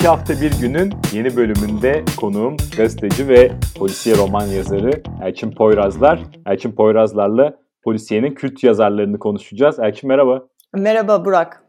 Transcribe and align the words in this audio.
İki 0.00 0.08
hafta 0.08 0.34
bir 0.40 0.60
günün 0.60 0.92
yeni 1.12 1.36
bölümünde 1.36 2.04
konuğum 2.20 2.56
gazeteci 2.76 3.28
ve 3.28 3.52
polisiye 3.78 4.16
roman 4.16 4.46
yazarı 4.46 4.90
Elçin 5.22 5.50
Poyrazlar. 5.50 6.22
Elçin 6.46 6.72
Poyrazlar'la 6.72 7.56
polisiyenin 7.82 8.34
kült 8.34 8.64
yazarlarını 8.64 9.18
konuşacağız. 9.18 9.78
Elçin 9.78 10.08
merhaba. 10.08 10.46
Merhaba 10.74 11.24
Burak. 11.24 11.64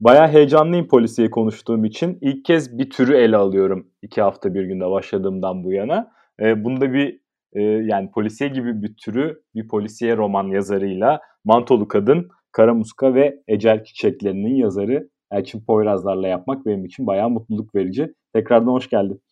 Bayağı 0.00 0.28
heyecanlıyım 0.28 0.88
polisiye 0.88 1.30
konuştuğum 1.30 1.84
için. 1.84 2.18
İlk 2.20 2.44
kez 2.44 2.78
bir 2.78 2.90
türü 2.90 3.16
ele 3.16 3.36
alıyorum 3.36 3.86
iki 4.02 4.22
hafta 4.22 4.54
bir 4.54 4.64
günde 4.64 4.90
başladığımdan 4.90 5.64
bu 5.64 5.72
yana. 5.72 6.12
E, 6.40 6.64
bunda 6.64 6.92
bir 6.92 7.20
e, 7.52 7.62
yani 7.62 8.10
polisiye 8.10 8.50
gibi 8.50 8.82
bir 8.82 8.96
türü 8.96 9.42
bir 9.54 9.68
polisiye 9.68 10.16
roman 10.16 10.48
yazarıyla 10.48 11.20
Mantolu 11.44 11.88
Kadın, 11.88 12.28
Karamuska 12.52 13.14
ve 13.14 13.42
Ecel 13.48 13.84
Çiçeklerinin 13.84 14.54
yazarı 14.54 15.08
Elçin 15.32 15.60
Poyrazlar'la 15.60 16.28
yapmak 16.28 16.66
benim 16.66 16.84
için 16.84 17.06
bayağı 17.06 17.30
mutluluk 17.30 17.74
verici. 17.74 18.14
Tekrardan 18.34 18.72
hoş 18.72 18.90
geldin. 18.90 19.22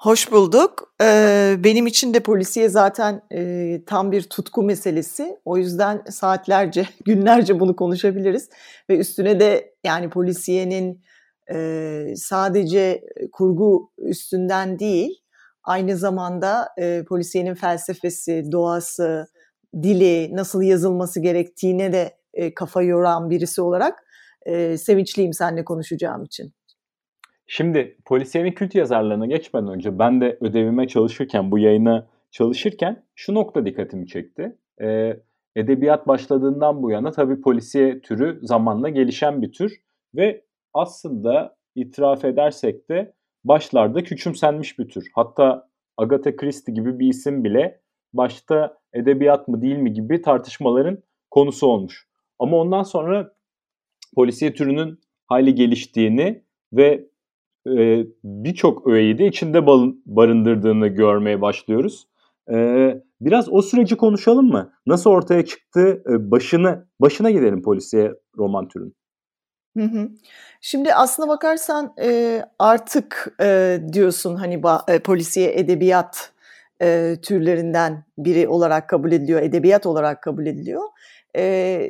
Hoş 0.00 0.32
bulduk. 0.32 0.94
Ee, 1.02 1.56
benim 1.58 1.86
için 1.86 2.14
de 2.14 2.20
polisiye 2.20 2.68
zaten 2.68 3.22
e, 3.32 3.80
tam 3.86 4.12
bir 4.12 4.22
tutku 4.22 4.62
meselesi. 4.62 5.36
O 5.44 5.56
yüzden 5.56 6.02
saatlerce, 6.10 6.88
günlerce 7.04 7.60
bunu 7.60 7.76
konuşabiliriz. 7.76 8.48
Ve 8.90 8.98
üstüne 8.98 9.40
de 9.40 9.74
yani 9.84 10.10
polisiyenin 10.10 11.02
e, 11.52 12.14
sadece 12.16 13.04
kurgu 13.32 13.90
üstünden 13.98 14.78
değil, 14.78 15.20
aynı 15.64 15.96
zamanda 15.96 16.68
e, 16.78 17.04
polisiyenin 17.08 17.54
felsefesi, 17.54 18.44
doğası, 18.52 19.26
dili, 19.82 20.36
nasıl 20.36 20.62
yazılması 20.62 21.20
gerektiğine 21.20 21.92
de 21.92 22.16
e, 22.34 22.54
kafa 22.54 22.82
yoran 22.82 23.30
birisi 23.30 23.62
olarak 23.62 24.05
e, 24.46 24.76
sevinçliyim 24.76 25.32
seninle 25.32 25.64
konuşacağım 25.64 26.24
için. 26.24 26.52
Şimdi 27.46 27.96
polisiyenin 28.04 28.52
kült 28.52 28.74
yazarlarına 28.74 29.26
geçmeden 29.26 29.68
önce 29.68 29.98
ben 29.98 30.20
de 30.20 30.38
ödevime 30.40 30.88
çalışırken, 30.88 31.50
bu 31.50 31.58
yayına 31.58 32.06
çalışırken 32.30 33.02
şu 33.14 33.34
nokta 33.34 33.66
dikkatimi 33.66 34.06
çekti. 34.06 34.56
Ee, 34.80 35.20
edebiyat 35.56 36.08
başladığından 36.08 36.82
bu 36.82 36.90
yana 36.90 37.10
tabii 37.10 37.40
polisiye 37.40 38.00
türü 38.00 38.38
zamanla 38.42 38.88
gelişen 38.88 39.42
bir 39.42 39.52
tür 39.52 39.80
ve 40.14 40.44
aslında 40.74 41.56
itiraf 41.74 42.24
edersek 42.24 42.88
de 42.90 43.14
başlarda 43.44 44.02
küçümsenmiş 44.02 44.78
bir 44.78 44.88
tür. 44.88 45.10
Hatta 45.14 45.68
Agatha 45.96 46.36
Christie 46.36 46.74
gibi 46.74 46.98
bir 46.98 47.08
isim 47.08 47.44
bile 47.44 47.80
başta 48.12 48.78
edebiyat 48.92 49.48
mı 49.48 49.62
değil 49.62 49.76
mi 49.76 49.92
gibi 49.92 50.22
tartışmaların 50.22 50.98
konusu 51.30 51.66
olmuş. 51.66 52.08
Ama 52.38 52.56
ondan 52.56 52.82
sonra 52.82 53.35
polisiye 54.16 54.54
türünün 54.54 55.00
hayli 55.26 55.54
geliştiğini 55.54 56.42
ve 56.72 57.06
e, 57.66 58.06
birçok 58.24 58.86
öğeyi 58.86 59.18
de 59.18 59.26
içinde 59.26 59.66
barındırdığını 60.06 60.88
görmeye 60.88 61.40
başlıyoruz. 61.40 62.08
E, 62.52 62.56
biraz 63.20 63.52
o 63.52 63.62
süreci 63.62 63.96
konuşalım 63.96 64.48
mı? 64.48 64.72
Nasıl 64.86 65.10
ortaya 65.10 65.44
çıktı? 65.44 66.02
E, 66.10 66.30
başını 66.30 66.86
başına 67.00 67.30
gidelim 67.30 67.62
polisiye 67.62 68.14
roman 68.38 68.68
türünün. 68.68 68.94
Şimdi 70.60 70.94
aslına 70.94 71.28
bakarsan 71.28 71.94
e, 72.02 72.42
artık 72.58 73.36
e, 73.40 73.80
diyorsun 73.92 74.34
hani 74.36 74.62
e, 74.88 74.98
polisiye 74.98 75.58
edebiyat 75.58 76.32
e, 76.82 77.16
türlerinden 77.22 78.04
biri 78.18 78.48
olarak 78.48 78.88
kabul 78.88 79.12
ediliyor, 79.12 79.42
edebiyat 79.42 79.86
olarak 79.86 80.22
kabul 80.22 80.46
ediliyor 80.46 80.82
e, 81.36 81.88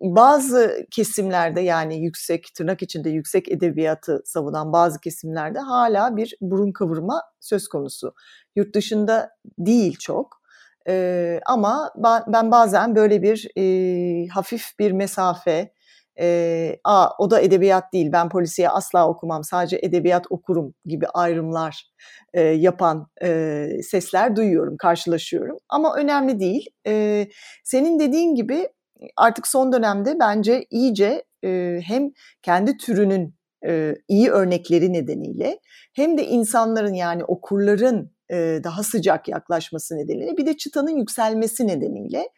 bazı 0.00 0.86
kesimlerde 0.90 1.60
yani 1.60 2.04
yüksek 2.04 2.54
tırnak 2.54 2.82
içinde 2.82 3.10
yüksek 3.10 3.48
edebiyatı 3.48 4.22
savunan 4.24 4.72
bazı 4.72 5.00
kesimlerde 5.00 5.58
hala 5.58 6.16
bir 6.16 6.36
burun 6.40 6.72
kıvırma 6.72 7.22
söz 7.40 7.68
konusu. 7.68 8.14
Yurt 8.56 8.74
dışında 8.74 9.30
değil 9.58 9.96
çok 9.98 10.40
e, 10.88 11.40
ama 11.46 11.92
ben, 11.96 12.22
ben 12.26 12.50
bazen 12.50 12.96
böyle 12.96 13.22
bir 13.22 13.48
e, 13.58 14.26
hafif 14.28 14.78
bir 14.78 14.92
mesafe 14.92 15.72
e, 16.20 16.76
a 16.84 17.08
o 17.18 17.30
da 17.30 17.40
edebiyat 17.40 17.92
değil 17.92 18.12
ben 18.12 18.28
polisiye 18.28 18.68
asla 18.68 19.08
okumam 19.08 19.44
sadece 19.44 19.78
edebiyat 19.82 20.26
okurum 20.30 20.74
gibi 20.86 21.06
ayrımlar 21.06 21.90
e, 22.34 22.40
yapan 22.40 23.06
e, 23.22 23.66
sesler 23.82 24.36
duyuyorum 24.36 24.76
karşılaşıyorum 24.76 25.56
ama 25.68 25.96
önemli 25.96 26.40
değil 26.40 26.66
e, 26.86 27.26
senin 27.64 28.00
dediğin 28.00 28.34
gibi 28.34 28.68
artık 29.16 29.46
son 29.46 29.72
dönemde 29.72 30.16
bence 30.20 30.66
iyice 30.70 31.24
e, 31.44 31.80
hem 31.84 32.10
kendi 32.42 32.76
türünün 32.76 33.34
e, 33.66 33.94
iyi 34.08 34.30
örnekleri 34.30 34.92
nedeniyle 34.92 35.58
hem 35.94 36.18
de 36.18 36.26
insanların 36.26 36.94
yani 36.94 37.24
okurların 37.24 38.14
e, 38.30 38.60
daha 38.64 38.82
sıcak 38.82 39.28
yaklaşması 39.28 39.96
nedeniyle 39.96 40.36
bir 40.36 40.46
de 40.46 40.56
çıtanın 40.56 40.96
yükselmesi 40.96 41.66
nedeniyle 41.66 42.28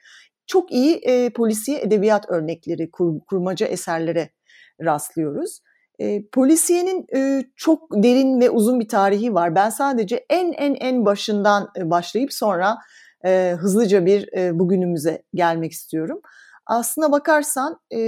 çok 0.47 0.73
iyi 0.73 0.95
e, 0.95 1.31
polisiye 1.31 1.81
edebiyat 1.81 2.31
örnekleri, 2.31 2.91
kur, 2.91 3.21
kurmaca 3.21 3.67
eserlere 3.67 4.31
rastlıyoruz. 4.85 5.61
E, 5.99 6.29
polisiyenin 6.29 7.07
e, 7.15 7.45
çok 7.57 7.91
derin 7.93 8.41
ve 8.41 8.51
uzun 8.51 8.81
bir 8.81 8.89
tarihi 8.89 9.35
var. 9.35 9.55
Ben 9.55 9.71
sadece 9.71 10.27
en 10.31 10.53
en 10.53 10.75
en 10.75 11.07
başından 11.07 11.69
başlayıp 11.83 12.33
sonra 12.33 12.77
e, 13.25 13.57
hızlıca 13.59 14.07
bir 14.07 14.29
e, 14.37 14.59
bugünümüze 14.59 15.23
gelmek 15.35 15.73
istiyorum. 15.73 16.21
Aslına 16.67 17.13
bakarsan 17.13 17.81
e, 17.95 18.01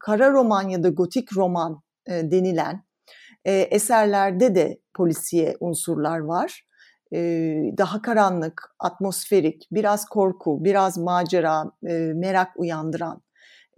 kara 0.00 0.32
roman 0.32 0.68
ya 0.68 0.82
da 0.82 0.88
gotik 0.88 1.36
roman 1.36 1.82
e, 2.06 2.30
denilen 2.30 2.84
e, 3.44 3.52
eserlerde 3.52 4.54
de 4.54 4.80
polisiye 4.94 5.56
unsurlar 5.60 6.18
var. 6.18 6.64
E, 7.14 7.18
daha 7.78 8.02
karanlık, 8.02 8.62
atmosferik, 8.78 9.68
biraz 9.72 10.04
korku, 10.04 10.64
biraz 10.64 10.98
macera, 10.98 11.64
e, 11.88 11.92
merak 12.14 12.48
uyandıran 12.56 13.22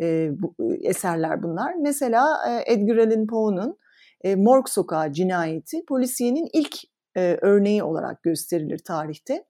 e, 0.01 0.29
bu, 0.33 0.55
eserler 0.83 1.43
bunlar. 1.43 1.75
Mesela 1.75 2.39
e, 2.49 2.73
Edgar 2.73 2.97
Allan 2.97 3.27
Poe'nun 3.27 3.79
e, 4.25 4.37
Morg 4.37 4.69
Sokağı 4.69 5.13
cinayeti 5.13 5.85
polisiyenin 5.89 6.49
ilk 6.53 6.77
e, 7.17 7.39
örneği 7.43 7.83
olarak 7.83 8.23
gösterilir 8.23 8.79
tarihte. 8.79 9.45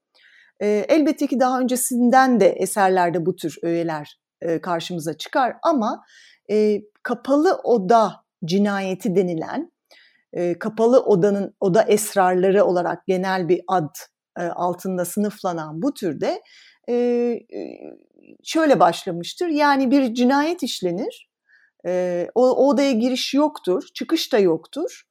E, 0.59 0.67
elbette 0.67 1.27
ki 1.27 1.39
daha 1.39 1.59
öncesinden 1.59 2.39
de 2.39 2.49
eserlerde 2.49 3.25
bu 3.25 3.35
tür 3.35 3.57
öğeler 3.63 4.20
e, 4.41 4.61
karşımıza 4.61 5.13
çıkar 5.17 5.55
ama 5.63 6.03
e, 6.51 6.81
kapalı 7.03 7.59
oda 7.63 8.23
cinayeti 8.45 9.15
denilen 9.15 9.71
e, 10.33 10.59
kapalı 10.59 10.99
odanın 10.99 11.55
oda 11.59 11.83
esrarları 11.83 12.65
olarak 12.65 13.07
genel 13.07 13.49
bir 13.49 13.61
ad 13.67 13.95
e, 14.39 14.41
altında 14.41 15.05
sınıflanan 15.05 15.81
bu 15.81 15.93
türde 15.93 16.41
e, 16.89 17.39
şöyle 18.43 18.79
başlamıştır. 18.79 19.47
Yani 19.47 19.91
bir 19.91 20.13
cinayet 20.13 20.63
işlenir, 20.63 21.29
e, 21.85 22.27
o, 22.35 22.49
o 22.49 22.67
odaya 22.67 22.91
giriş 22.91 23.33
yoktur, 23.33 23.83
çıkış 23.93 24.33
da 24.33 24.39
yoktur 24.39 25.03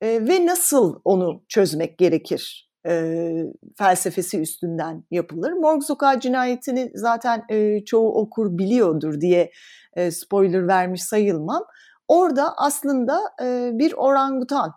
e, 0.00 0.06
ve 0.06 0.46
nasıl 0.46 1.00
onu 1.04 1.44
çözmek 1.48 1.98
gerekir 1.98 2.69
e, 2.86 3.32
felsefesi 3.78 4.40
üstünden 4.40 5.04
yapılır. 5.10 5.52
Morg 5.52 5.82
Sokağı 5.82 6.20
cinayetini 6.20 6.90
zaten 6.94 7.44
e, 7.48 7.84
çoğu 7.84 8.14
okur 8.14 8.58
biliyordur 8.58 9.20
diye 9.20 9.50
e, 9.96 10.10
spoiler 10.10 10.68
vermiş 10.68 11.02
sayılmam. 11.02 11.64
Orada 12.08 12.54
aslında 12.56 13.20
e, 13.42 13.70
bir 13.72 13.92
orangutan 13.92 14.72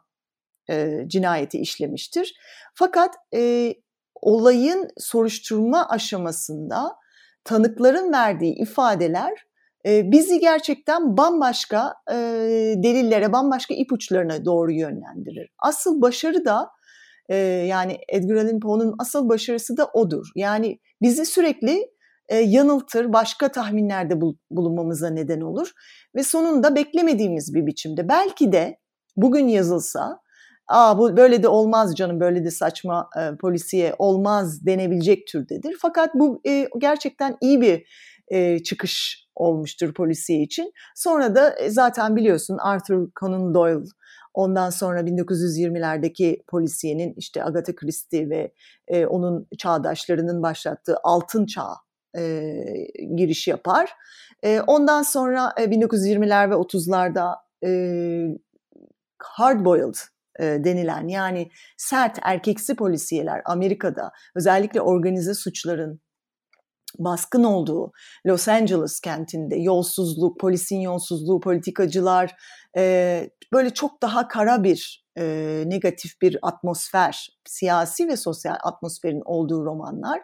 e, 0.70 1.04
cinayeti 1.08 1.60
işlemiştir. 1.60 2.36
Fakat 2.76 3.16
e, 3.36 3.74
olayın 4.22 4.88
soruşturma 4.98 5.90
aşamasında 5.90 6.96
tanıkların 7.44 8.14
verdiği 8.14 8.56
ifadeler 8.56 9.46
e, 9.86 10.12
bizi 10.12 10.40
gerçekten 10.40 11.18
bambaşka 11.18 11.94
e, 12.12 12.16
delillere, 12.78 13.34
bambaşka 13.34 13.74
ipuçlarına 13.74 14.46
doğru 14.46 14.72
yönlendirir. 14.72 15.50
Asıl 15.60 16.02
başarı 16.02 16.46
da 16.46 16.70
e, 17.30 17.36
yani 17.46 17.98
Edgar 18.10 18.36
Allan 18.36 18.60
Poe'nun 18.60 18.96
asıl 19.00 19.30
başarısı 19.30 19.78
da 19.78 19.86
odur. 19.86 20.28
Yani 20.36 20.80
bizi 21.02 21.26
sürekli 21.26 21.88
e, 22.30 22.38
yanıltır, 22.38 23.14
başka 23.14 23.50
tahminlerde 23.50 24.22
bul, 24.22 24.36
bulunmamıza 24.52 25.10
neden 25.10 25.42
olur 25.42 25.72
ve 26.16 26.24
sonunda 26.24 26.76
beklemediğimiz 26.76 27.54
bir 27.54 27.66
biçimde 27.66 28.10
belki 28.10 28.52
de 28.52 28.78
bugün 29.18 29.48
yazılsa 29.48 30.24
Aa 30.68 30.98
bu 30.98 31.18
böyle 31.18 31.44
de 31.44 31.48
olmaz 31.48 31.96
canım 31.96 32.20
böyle 32.20 32.44
de 32.44 32.52
saçma 32.52 33.10
e, 33.20 33.38
polisiye 33.38 33.96
olmaz 33.98 34.66
denebilecek 34.66 35.28
türdedir. 35.28 35.76
Fakat 35.82 36.16
bu 36.16 36.42
e, 36.48 36.68
gerçekten 36.78 37.38
iyi 37.42 37.62
bir 37.62 37.84
e, 38.28 38.64
çıkış 38.64 39.26
olmuştur 39.36 39.94
polisiye 39.94 40.42
için. 40.42 40.72
Sonra 40.96 41.36
da 41.36 41.56
e, 41.56 41.70
zaten 41.70 42.16
biliyorsun 42.16 42.58
Arthur 42.58 43.08
Conan 43.20 43.54
Doyle 43.54 43.86
ondan 44.34 44.70
sonra 44.70 45.02
1920'lerdeki 45.02 46.44
polisiyenin 46.48 47.14
işte 47.18 47.44
Agatha 47.44 47.76
Christie 47.76 48.30
ve 48.30 48.54
e, 48.88 49.06
onun 49.06 49.48
çağdaşlarının 49.58 50.44
başlattığı 50.44 50.98
altın 51.04 51.46
çağ 51.46 51.70
e, 52.18 52.54
giriş 53.16 53.48
yapar. 53.48 53.94
E, 54.44 54.62
ondan 54.62 55.02
sonra 55.02 55.54
e, 55.60 55.64
1920'ler 55.64 56.50
ve 56.50 56.54
30'larda 56.54 57.36
e, 57.66 57.70
hard-boiled 59.20 59.98
e, 60.40 60.44
denilen 60.44 61.08
yani 61.08 61.50
sert 61.78 62.20
erkeksi 62.22 62.76
polisiyeler 62.76 63.42
Amerika'da 63.46 64.12
özellikle 64.36 64.82
organize 64.82 65.34
suçların 65.34 66.02
baskın 67.00 67.44
olduğu 67.44 67.92
Los 68.26 68.48
Angeles 68.48 69.00
kentinde 69.00 69.56
yolsuzluk, 69.56 70.40
polisin 70.40 70.80
yolsuzluğu, 70.80 71.40
politikacılar 71.40 72.36
e, 72.78 73.30
böyle 73.54 73.70
çok 73.70 74.02
daha 74.02 74.28
kara 74.28 74.64
bir 74.64 75.04
e, 75.18 75.64
negatif 75.66 76.22
bir 76.22 76.38
atmosfer, 76.42 77.28
siyasi 77.46 78.08
ve 78.08 78.18
sosyal 78.18 78.56
atmosferin 78.64 79.22
olduğu 79.26 79.66
romanlar. 79.66 80.22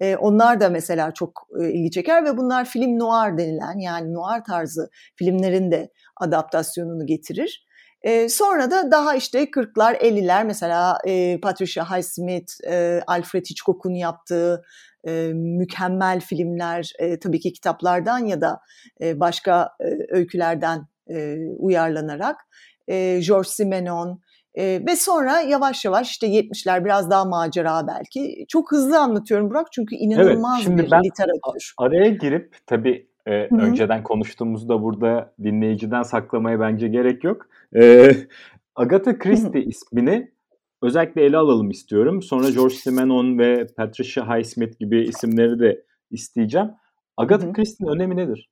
E, 0.00 0.16
onlar 0.16 0.60
da 0.60 0.68
mesela 0.68 1.14
çok 1.14 1.46
e, 1.60 1.72
ilgi 1.72 1.90
çeker 1.90 2.24
ve 2.24 2.36
bunlar 2.36 2.64
film 2.64 2.98
noir 2.98 3.38
denilen 3.38 3.78
yani 3.78 4.14
noir 4.14 4.42
tarzı 4.46 4.90
filmlerin 5.16 5.70
de 5.70 5.90
adaptasyonunu 6.16 7.06
getirir. 7.06 7.66
E, 8.02 8.28
sonra 8.28 8.70
da 8.70 8.90
daha 8.90 9.14
işte 9.14 9.44
40'lar 9.44 9.96
50'ler 9.96 10.44
mesela 10.46 10.98
e, 11.06 11.40
Patricia 11.40 11.90
Highsmith, 11.90 12.52
e, 12.66 13.02
Alfred 13.06 13.46
Hitchcock'un 13.46 13.94
yaptığı 13.94 14.62
e, 15.06 15.32
mükemmel 15.34 16.20
filmler 16.20 16.92
e, 16.98 17.18
tabii 17.18 17.40
ki 17.40 17.52
kitaplardan 17.52 18.18
ya 18.18 18.40
da 18.40 18.60
e, 19.00 19.20
başka 19.20 19.68
e, 19.80 20.16
öykülerden 20.16 20.86
e, 21.10 21.36
uyarlanarak 21.58 22.36
e, 22.88 23.20
George 23.20 23.48
Simenon 23.48 24.20
e, 24.54 24.82
ve 24.86 24.96
sonra 24.96 25.40
yavaş 25.40 25.84
yavaş 25.84 26.10
işte 26.10 26.26
70'ler 26.26 26.84
biraz 26.84 27.10
daha 27.10 27.24
macera 27.24 27.86
belki. 27.86 28.44
Çok 28.48 28.72
hızlı 28.72 29.00
anlatıyorum 29.00 29.50
Burak 29.50 29.72
çünkü 29.72 29.96
inanılmaz 29.96 30.54
evet, 30.56 30.64
şimdi 30.64 30.82
bir 30.82 30.90
ben 30.90 31.04
literatür. 31.04 31.74
Araya 31.78 32.08
girip 32.10 32.56
tabii 32.66 33.06
e, 33.26 33.48
önceden 33.54 34.02
konuştuğumuzda 34.02 34.82
burada 34.82 35.32
dinleyiciden 35.42 36.02
saklamaya 36.02 36.60
bence 36.60 36.88
gerek 36.88 37.24
yok. 37.24 37.46
E, 37.76 38.10
Agatha 38.76 39.18
Christie 39.18 39.62
ismini 39.62 40.32
özellikle 40.82 41.24
ele 41.24 41.36
alalım 41.36 41.70
istiyorum. 41.70 42.22
Sonra 42.22 42.50
George 42.50 42.74
Simenon 42.74 43.38
ve 43.38 43.66
Patricia 43.76 44.38
Highsmith 44.38 44.78
gibi 44.78 45.04
isimleri 45.04 45.60
de 45.60 45.84
isteyeceğim. 46.10 46.70
Agatha 47.16 47.52
Christie'nin 47.52 47.92
önemi 47.92 48.16
nedir? 48.16 48.50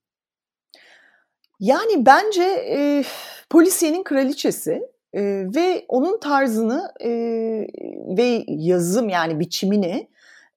Yani 1.61 2.07
bence 2.07 2.43
e, 2.43 3.05
polisiyenin 3.51 4.03
kraliçesi 4.03 4.83
e, 5.13 5.23
ve 5.55 5.85
onun 5.89 6.21
tarzını 6.21 6.93
e, 7.01 7.11
ve 8.17 8.45
yazım 8.49 9.09
yani 9.09 9.41
biçimini 9.41 10.09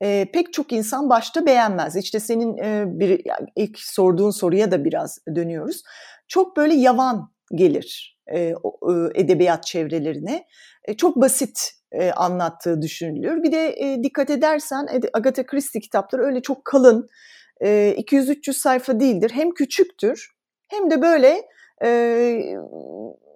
e, 0.02 0.26
pek 0.34 0.54
çok 0.54 0.72
insan 0.72 1.10
başta 1.10 1.46
beğenmez. 1.46 1.96
İşte 1.96 2.20
senin 2.20 2.58
e, 2.58 2.84
bir 2.88 3.22
ilk 3.56 3.80
sorduğun 3.80 4.32
soruya 4.32 4.72
da 4.72 4.86
biraz 4.86 5.20
dönüyoruz. 5.36 5.84
Çok 6.28 6.58
böyle 6.58 6.74
yavan 6.74 7.32
gelir 7.56 8.12
e, 8.28 8.40
e, 8.40 8.54
edebiyat 9.16 9.64
çevrelerine. 9.64 10.46
E, 10.86 10.94
çok 10.98 11.16
basit 11.16 11.72
anlattığı 12.16 12.82
düşünülüyor. 12.82 13.44
Bir 13.44 13.52
de 13.52 13.98
dikkat 14.04 14.30
edersen 14.30 14.88
Agatha 15.14 15.46
Christie 15.46 15.82
kitapları 15.82 16.24
öyle 16.24 16.42
çok 16.42 16.66
kalın, 16.66 17.10
e, 17.62 17.96
200-300 17.98 18.54
sayfa 18.54 19.00
değildir. 19.00 19.32
Hem 19.34 19.52
küçüktür 19.52 20.32
hem 20.68 20.92
de 20.92 21.02
böyle 21.02 21.42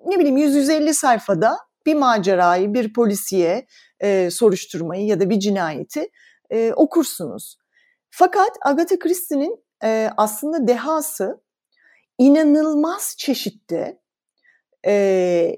ne 0.06 0.20
bileyim 0.20 0.38
100-150 0.38 0.94
sayfada 0.94 1.58
bir 1.86 1.96
macerayı, 1.96 2.74
bir 2.74 2.94
polisiye 2.94 3.66
soruşturmayı 4.30 5.06
ya 5.06 5.20
da 5.20 5.30
bir 5.30 5.40
cinayeti 5.40 6.10
okursunuz. 6.76 7.58
Fakat 8.10 8.52
Agatha 8.66 9.00
Christie'nin 9.00 9.66
aslında 10.18 10.68
dehası 10.68 11.42
inanılmaz 12.18 13.16
çeşitte 13.18 14.00
e, 14.86 15.56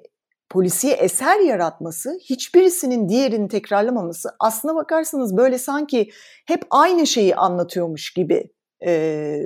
polisiye 0.50 0.94
eser 0.94 1.40
yaratması, 1.40 2.20
hiçbirisinin 2.30 3.10
diğerini 3.10 3.48
tekrarlamaması 3.48 4.30
aslına 4.40 4.76
bakarsanız 4.76 5.38
böyle 5.38 5.58
sanki 5.58 6.10
hep 6.46 6.64
aynı 6.70 7.08
şeyi 7.08 7.36
anlatıyormuş 7.36 8.14
gibi 8.14 8.50
e, 8.86 9.40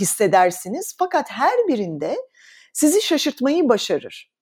hissedersiniz. 0.00 0.94
Fakat 0.98 1.30
her 1.30 1.68
birinde 1.68 2.16
sizi 2.72 3.02
şaşırtmayı 3.02 3.68
başarır. 3.68 4.32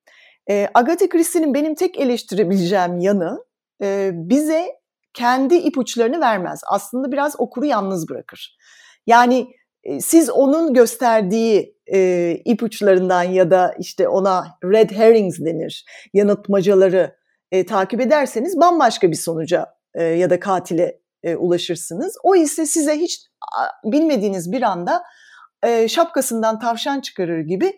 E, 0.50 0.68
Agatha 0.74 1.08
Christie'nin 1.08 1.54
benim 1.54 1.74
tek 1.74 1.98
eleştirebileceğim 1.98 2.98
yanı 2.98 3.44
e, 3.82 4.10
bize 4.14 4.80
kendi 5.14 5.54
ipuçlarını 5.54 6.20
vermez. 6.20 6.60
Aslında 6.66 7.12
biraz 7.12 7.40
okuru 7.40 7.66
yalnız 7.66 8.08
bırakır. 8.08 8.56
Yani 9.06 9.46
siz 10.00 10.30
onun 10.30 10.74
gösterdiği 10.74 11.76
e, 11.92 12.30
ipuçlarından 12.44 13.22
ya 13.22 13.50
da 13.50 13.74
işte 13.78 14.08
ona 14.08 14.46
red 14.64 14.90
herrings 14.90 15.38
denir, 15.38 15.84
yanıltmacaları 16.14 17.16
e, 17.52 17.66
takip 17.66 18.00
ederseniz 18.00 18.60
bambaşka 18.60 19.10
bir 19.10 19.16
sonuca 19.16 19.66
e, 19.94 20.02
ya 20.02 20.30
da 20.30 20.40
katile 20.40 21.00
e, 21.22 21.36
ulaşırsınız. 21.36 22.16
O 22.22 22.36
ise 22.36 22.66
size 22.66 22.98
hiç 22.98 23.20
bilmediğiniz 23.84 24.52
bir 24.52 24.62
anda 24.62 25.02
e, 25.62 25.88
şapkasından 25.88 26.58
tavşan 26.58 27.00
çıkarır 27.00 27.40
gibi 27.40 27.72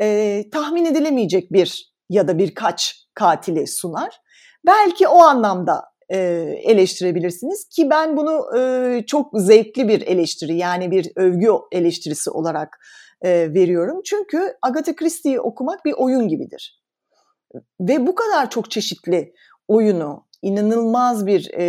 e, 0.00 0.44
tahmin 0.52 0.84
edilemeyecek 0.84 1.52
bir 1.52 1.94
ya 2.10 2.28
da 2.28 2.38
birkaç 2.38 3.08
katili 3.14 3.66
sunar. 3.66 4.20
Belki 4.66 5.08
o 5.08 5.18
anlamda 5.18 5.84
e, 6.08 6.18
eleştirebilirsiniz 6.64 7.68
ki 7.68 7.90
ben 7.90 8.16
bunu 8.16 8.58
e, 8.58 9.02
çok 9.06 9.40
zevkli 9.40 9.88
bir 9.88 10.00
eleştiri 10.06 10.56
yani 10.56 10.90
bir 10.90 11.12
övgü 11.16 11.50
eleştirisi 11.72 12.30
olarak 12.30 12.78
e, 13.22 13.30
veriyorum. 13.30 14.00
Çünkü 14.04 14.54
Agatha 14.62 14.96
Christie'yi 14.96 15.40
okumak 15.40 15.84
bir 15.84 15.92
oyun 15.92 16.28
gibidir. 16.28 16.82
Ve 17.80 18.06
bu 18.06 18.14
kadar 18.14 18.50
çok 18.50 18.70
çeşitli 18.70 19.32
oyunu 19.68 20.26
inanılmaz 20.42 21.26
bir 21.26 21.50
e, 21.54 21.64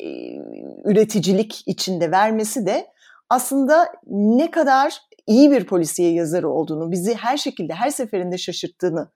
e, 0.00 0.36
üreticilik 0.84 1.62
içinde 1.66 2.10
vermesi 2.10 2.66
de 2.66 2.86
aslında 3.28 3.92
ne 4.06 4.50
kadar 4.50 5.00
iyi 5.26 5.50
bir 5.50 5.66
polisiye 5.66 6.12
yazarı 6.12 6.48
olduğunu, 6.48 6.90
bizi 6.90 7.14
her 7.14 7.36
şekilde 7.36 7.74
her 7.74 7.90
seferinde 7.90 8.38
şaşırttığını 8.38 9.10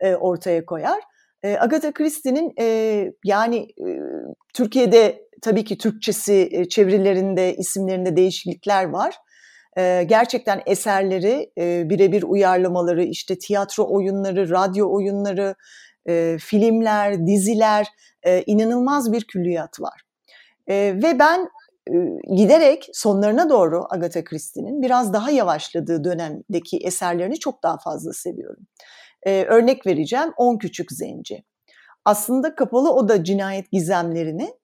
e, 0.00 0.14
ortaya 0.14 0.66
koyar. 0.66 1.00
Agatha 1.44 1.92
Christie'nin 1.92 2.52
e, 2.60 2.66
yani 3.24 3.56
e, 3.58 3.90
Türkiye'de 4.54 5.26
tabii 5.42 5.64
ki 5.64 5.78
Türkçesi 5.78 6.48
e, 6.52 6.68
çevirilerinde, 6.68 7.56
isimlerinde 7.56 8.16
değişiklikler 8.16 8.84
var. 8.84 9.14
E, 9.78 10.04
gerçekten 10.06 10.62
eserleri, 10.66 11.50
e, 11.58 11.90
birebir 11.90 12.22
uyarlamaları, 12.22 13.04
işte 13.04 13.38
tiyatro 13.38 13.86
oyunları, 13.90 14.50
radyo 14.50 14.92
oyunları, 14.92 15.54
e, 16.08 16.36
filmler, 16.40 17.26
diziler, 17.26 17.86
e, 18.22 18.42
inanılmaz 18.42 19.12
bir 19.12 19.24
külliyat 19.24 19.80
var. 19.80 20.00
E, 20.68 20.74
ve 21.02 21.18
ben 21.18 21.48
e, 21.90 21.94
giderek 22.36 22.88
sonlarına 22.92 23.50
doğru 23.50 23.84
Agatha 23.90 24.24
Christie'nin 24.24 24.82
biraz 24.82 25.12
daha 25.12 25.30
yavaşladığı 25.30 26.04
dönemdeki 26.04 26.76
eserlerini 26.76 27.38
çok 27.38 27.62
daha 27.62 27.78
fazla 27.78 28.12
seviyorum. 28.12 28.66
E, 29.26 29.44
örnek 29.44 29.86
vereceğim 29.86 30.32
10 30.36 30.58
Küçük 30.58 30.92
Zenci. 30.92 31.44
Aslında 32.04 32.54
Kapalı 32.54 32.92
Oda 32.92 33.24
cinayet 33.24 33.72
gizemlerini 33.72 34.54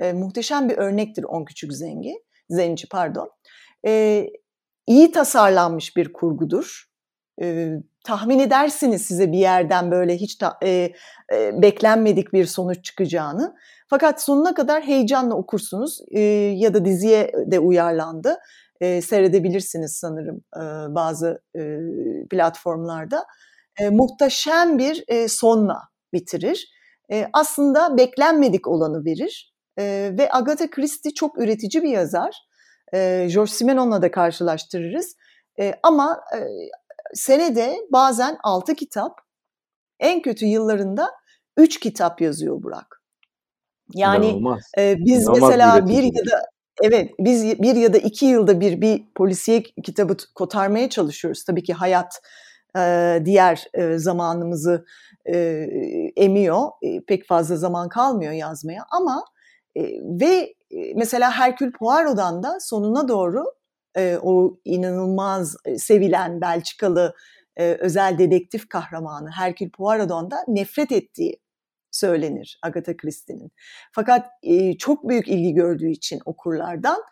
e, 0.00 0.12
muhteşem 0.12 0.68
bir 0.68 0.78
örnektir 0.78 1.24
10 1.24 1.44
Küçük 1.44 1.72
Zengi, 1.72 2.14
Zenci 2.50 2.88
pardon. 2.88 3.30
E, 3.86 4.26
iyi 4.86 5.12
tasarlanmış 5.12 5.96
bir 5.96 6.12
kurgudur. 6.12 6.84
E, 7.42 7.72
tahmin 8.04 8.38
edersiniz 8.38 9.02
size 9.02 9.32
bir 9.32 9.38
yerden 9.38 9.90
böyle 9.90 10.16
hiç 10.16 10.36
ta, 10.36 10.58
e, 10.62 10.92
e, 11.32 11.62
beklenmedik 11.62 12.32
bir 12.32 12.44
sonuç 12.44 12.84
çıkacağını. 12.84 13.54
Fakat 13.88 14.22
sonuna 14.22 14.54
kadar 14.54 14.82
heyecanla 14.82 15.34
okursunuz 15.34 16.00
e, 16.10 16.20
ya 16.56 16.74
da 16.74 16.84
diziye 16.84 17.32
de 17.46 17.58
uyarlandı. 17.58 18.38
E, 18.80 19.02
seyredebilirsiniz 19.02 19.96
sanırım 19.96 20.44
e, 20.56 20.60
bazı 20.94 21.42
e, 21.56 21.78
platformlarda 22.30 23.24
e, 23.80 23.90
muhteşem 23.90 24.78
bir 24.78 25.04
e, 25.08 25.28
sonla 25.28 25.80
bitirir. 26.12 26.68
E, 27.12 27.28
aslında 27.32 27.96
beklenmedik 27.96 28.66
olanı 28.66 29.04
verir 29.04 29.54
e, 29.78 30.12
ve 30.18 30.28
Agatha 30.32 30.70
Christie 30.70 31.14
çok 31.14 31.38
üretici 31.38 31.82
bir 31.82 31.88
yazar. 31.90 32.36
E, 32.94 33.28
George 33.32 33.50
Simenon'la 33.50 34.02
da 34.02 34.10
karşılaştırırız. 34.10 35.16
E, 35.60 35.74
ama 35.82 36.20
e, 36.36 36.40
senede 37.14 37.76
bazen 37.92 38.38
altı 38.42 38.74
kitap, 38.74 39.20
en 40.00 40.22
kötü 40.22 40.46
yıllarında 40.46 41.10
üç 41.56 41.80
kitap 41.80 42.20
yazıyor 42.20 42.62
Burak. 42.62 43.02
Yani 43.94 44.26
İnanılmaz. 44.26 44.70
e, 44.78 44.96
biz 44.98 45.22
İnanılmaz 45.22 45.50
mesela 45.50 45.88
bir 45.88 46.02
ya 46.02 46.24
da 46.32 46.46
evet 46.82 47.10
biz 47.18 47.58
bir 47.58 47.76
ya 47.76 47.92
da 47.92 47.98
iki 47.98 48.26
yılda 48.26 48.60
bir 48.60 48.80
bir 48.80 49.02
polisiye 49.14 49.62
kitabı 49.62 50.16
kotarmaya 50.34 50.90
çalışıyoruz. 50.90 51.44
Tabii 51.44 51.62
ki 51.62 51.72
hayat 51.72 52.20
diğer 53.24 53.66
zamanımızı 53.96 54.84
emiyor. 56.16 56.68
Pek 57.06 57.26
fazla 57.26 57.56
zaman 57.56 57.88
kalmıyor 57.88 58.32
yazmaya 58.32 58.84
ama 58.90 59.24
ve 60.02 60.54
mesela 60.96 61.30
Hercule 61.30 61.70
Poirot'dan 61.70 62.42
da 62.42 62.60
sonuna 62.60 63.08
doğru 63.08 63.44
o 64.22 64.56
inanılmaz 64.64 65.56
sevilen 65.76 66.40
Belçikalı 66.40 67.14
özel 67.56 68.18
dedektif 68.18 68.68
kahramanı 68.68 69.30
Hercule 69.30 69.70
Poirot'dan 69.70 70.30
da 70.30 70.36
nefret 70.48 70.92
ettiği 70.92 71.40
söylenir 71.90 72.58
Agatha 72.62 72.96
Christie'nin. 72.96 73.52
Fakat 73.92 74.26
çok 74.78 75.08
büyük 75.08 75.28
ilgi 75.28 75.54
gördüğü 75.54 75.90
için 75.90 76.20
okurlardan 76.24 77.02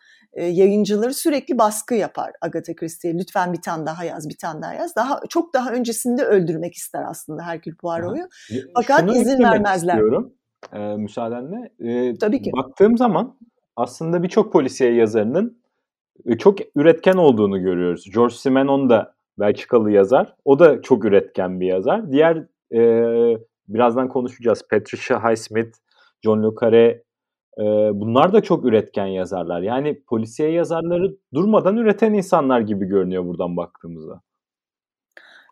yayıncıları 0.44 1.14
sürekli 1.14 1.58
baskı 1.58 1.94
yapar 1.94 2.32
Agatha 2.40 2.74
Christie'ye. 2.74 3.18
Lütfen 3.18 3.52
bir 3.52 3.62
tane 3.62 3.86
daha 3.86 4.04
yaz, 4.04 4.28
bir 4.28 4.36
tane 4.36 4.62
daha 4.62 4.74
yaz. 4.74 4.96
Daha 4.96 5.20
çok 5.28 5.54
daha 5.54 5.72
öncesinde 5.72 6.24
öldürmek 6.24 6.74
ister 6.74 7.02
aslında 7.08 7.42
Hercule 7.42 7.76
Poirot'u. 7.76 8.28
Fakat 8.74 9.00
şunu 9.00 9.16
izin 9.16 9.38
vermezler. 9.38 9.94
istiyorum 9.94 10.32
e, 10.72 10.78
müsaadenle. 10.78 11.70
E, 11.80 12.18
Tabii 12.18 12.42
ki. 12.42 12.52
Baktığım 12.52 12.96
zaman 12.96 13.36
aslında 13.76 14.22
birçok 14.22 14.52
polisiye 14.52 14.94
yazarının 14.94 15.58
e, 16.26 16.38
çok 16.38 16.58
üretken 16.76 17.16
olduğunu 17.16 17.60
görüyoruz. 17.62 18.10
George 18.14 18.34
Simenon 18.34 18.90
da 18.90 19.14
Belçikalı 19.38 19.90
yazar. 19.90 20.34
O 20.44 20.58
da 20.58 20.82
çok 20.82 21.04
üretken 21.04 21.60
bir 21.60 21.66
yazar. 21.66 22.12
Diğer 22.12 22.36
e, 22.74 22.80
birazdan 23.68 24.08
konuşacağız. 24.08 24.62
Patricia 24.70 25.30
Highsmith, 25.30 25.78
John 26.22 26.42
Le 26.42 26.46
Carré 26.46 27.02
bunlar 27.94 28.32
da 28.32 28.40
çok 28.40 28.64
üretken 28.64 29.06
yazarlar. 29.06 29.62
Yani 29.62 30.02
polisiye 30.02 30.50
yazarları 30.50 31.16
durmadan 31.34 31.76
üreten 31.76 32.12
insanlar 32.12 32.60
gibi 32.60 32.86
görünüyor 32.86 33.24
buradan 33.24 33.56
baktığımızda. 33.56 34.22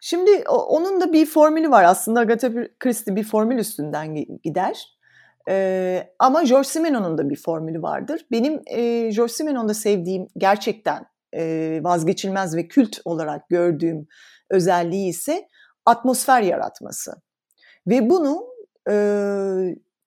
Şimdi 0.00 0.30
onun 0.48 1.00
da 1.00 1.12
bir 1.12 1.26
formülü 1.26 1.70
var. 1.70 1.84
Aslında 1.84 2.20
Agatha 2.20 2.50
Christie 2.78 3.16
bir 3.16 3.24
formül 3.24 3.58
üstünden 3.58 4.06
gi- 4.06 4.40
gider. 4.42 4.96
Ee, 5.48 6.14
ama 6.18 6.42
George 6.42 6.68
Simenon'un 6.68 7.18
da 7.18 7.30
bir 7.30 7.36
formülü 7.36 7.82
vardır. 7.82 8.26
Benim 8.30 8.60
e, 8.66 9.10
George 9.10 9.32
Simenon'da 9.32 9.74
sevdiğim 9.74 10.26
gerçekten 10.38 11.06
e, 11.36 11.80
vazgeçilmez 11.82 12.56
ve 12.56 12.68
kült 12.68 12.96
olarak 13.04 13.48
gördüğüm 13.48 14.06
özelliği 14.50 15.08
ise 15.08 15.48
atmosfer 15.86 16.42
yaratması. 16.42 17.12
Ve 17.86 18.10
bunu 18.10 18.46
e, 18.90 18.96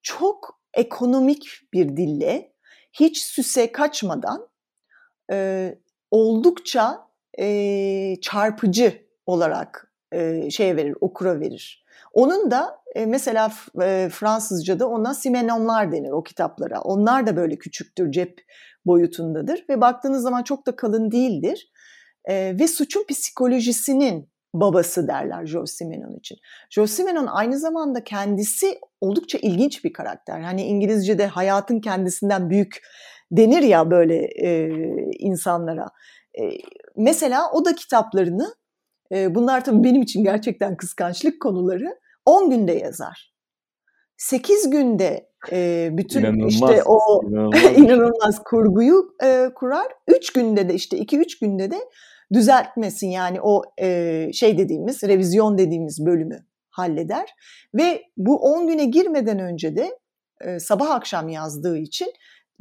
çok 0.02 0.59
ekonomik 0.80 1.50
bir 1.74 1.98
dille, 1.98 2.54
hiç 2.94 3.24
süse 3.24 3.72
kaçmadan 3.72 4.48
e, 5.32 5.78
oldukça 6.12 7.08
e, 7.40 8.16
çarpıcı 8.22 9.02
olarak 9.26 9.94
e, 10.12 10.50
şeye 10.52 10.76
verir, 10.76 10.96
okura 11.02 11.40
verir. 11.40 11.86
Onun 12.14 12.52
da 12.52 12.82
e, 12.96 13.06
mesela 13.06 13.52
e, 13.82 14.10
Fransızca'da 14.12 14.88
ona 14.88 15.14
simenonlar 15.14 15.92
denir 15.92 16.12
o 16.12 16.24
kitaplara. 16.24 16.82
Onlar 16.82 17.28
da 17.28 17.36
böyle 17.36 17.56
küçüktür, 17.56 18.12
cep 18.12 18.46
boyutundadır 18.86 19.66
ve 19.70 19.82
baktığınız 19.82 20.24
zaman 20.24 20.44
çok 20.44 20.68
da 20.68 20.76
kalın 20.76 21.12
değildir. 21.12 21.72
E, 22.26 22.56
ve 22.60 22.68
suçun 22.68 23.06
psikolojisinin 23.10 24.30
babası 24.54 25.08
derler 25.08 25.44
Georges 25.44 25.76
Simenon 25.76 26.16
için. 26.20 26.38
Georges 26.76 26.96
Simenon 26.96 27.28
aynı 27.28 27.60
zamanda 27.60 28.04
kendisi 28.04 28.80
oldukça 29.02 29.38
ilginç 29.38 29.84
bir 29.84 29.94
karakter. 29.94 30.42
Hani 30.42 30.64
İngilizce'de 30.64 31.28
hayatın 31.28 31.80
kendisinden 31.80 32.50
büyük 32.50 32.82
denir 33.32 33.62
ya 33.62 33.92
böyle 33.92 34.16
e, 34.26 34.70
insanlara. 35.20 35.86
E, 36.40 36.44
mesela 36.98 37.52
o 37.52 37.66
da 37.66 37.76
kitaplarını, 37.76 38.56
e, 39.14 39.36
bunlar 39.36 39.66
tabii 39.66 39.84
benim 39.84 40.02
için 40.02 40.24
gerçekten 40.24 40.78
kıskançlık 40.78 41.42
konuları, 41.42 42.00
10 42.26 42.50
günde 42.50 42.72
yazar. 42.74 43.34
8 44.18 44.70
günde 44.70 45.30
e, 45.52 45.90
bütün 45.92 46.20
İnanılmaz. 46.20 46.54
işte 46.54 46.84
o 46.86 47.22
İnanılmaz. 47.24 47.62
şey. 47.62 47.76
inanılmaz 47.76 48.44
kurguyu 48.44 49.16
e, 49.24 49.50
kurar. 49.56 49.88
3 50.08 50.34
günde 50.34 50.70
de 50.70 50.74
işte 50.74 50.98
2-3 50.98 51.40
günde 51.42 51.72
de 51.72 51.80
düzeltmesin 52.34 53.08
yani 53.08 53.42
o 53.42 53.62
e, 53.82 54.30
şey 54.34 54.58
dediğimiz 54.58 55.04
revizyon 55.04 55.58
dediğimiz 55.58 56.06
bölümü 56.06 56.46
halleder. 56.70 57.30
Ve 57.74 58.04
bu 58.18 58.38
10 58.38 58.68
güne 58.68 58.86
girmeden 58.86 59.40
önce 59.40 59.76
de 59.76 60.00
e, 60.42 60.60
sabah 60.60 60.90
akşam 60.92 61.30
yazdığı 61.30 61.78
için 61.78 62.14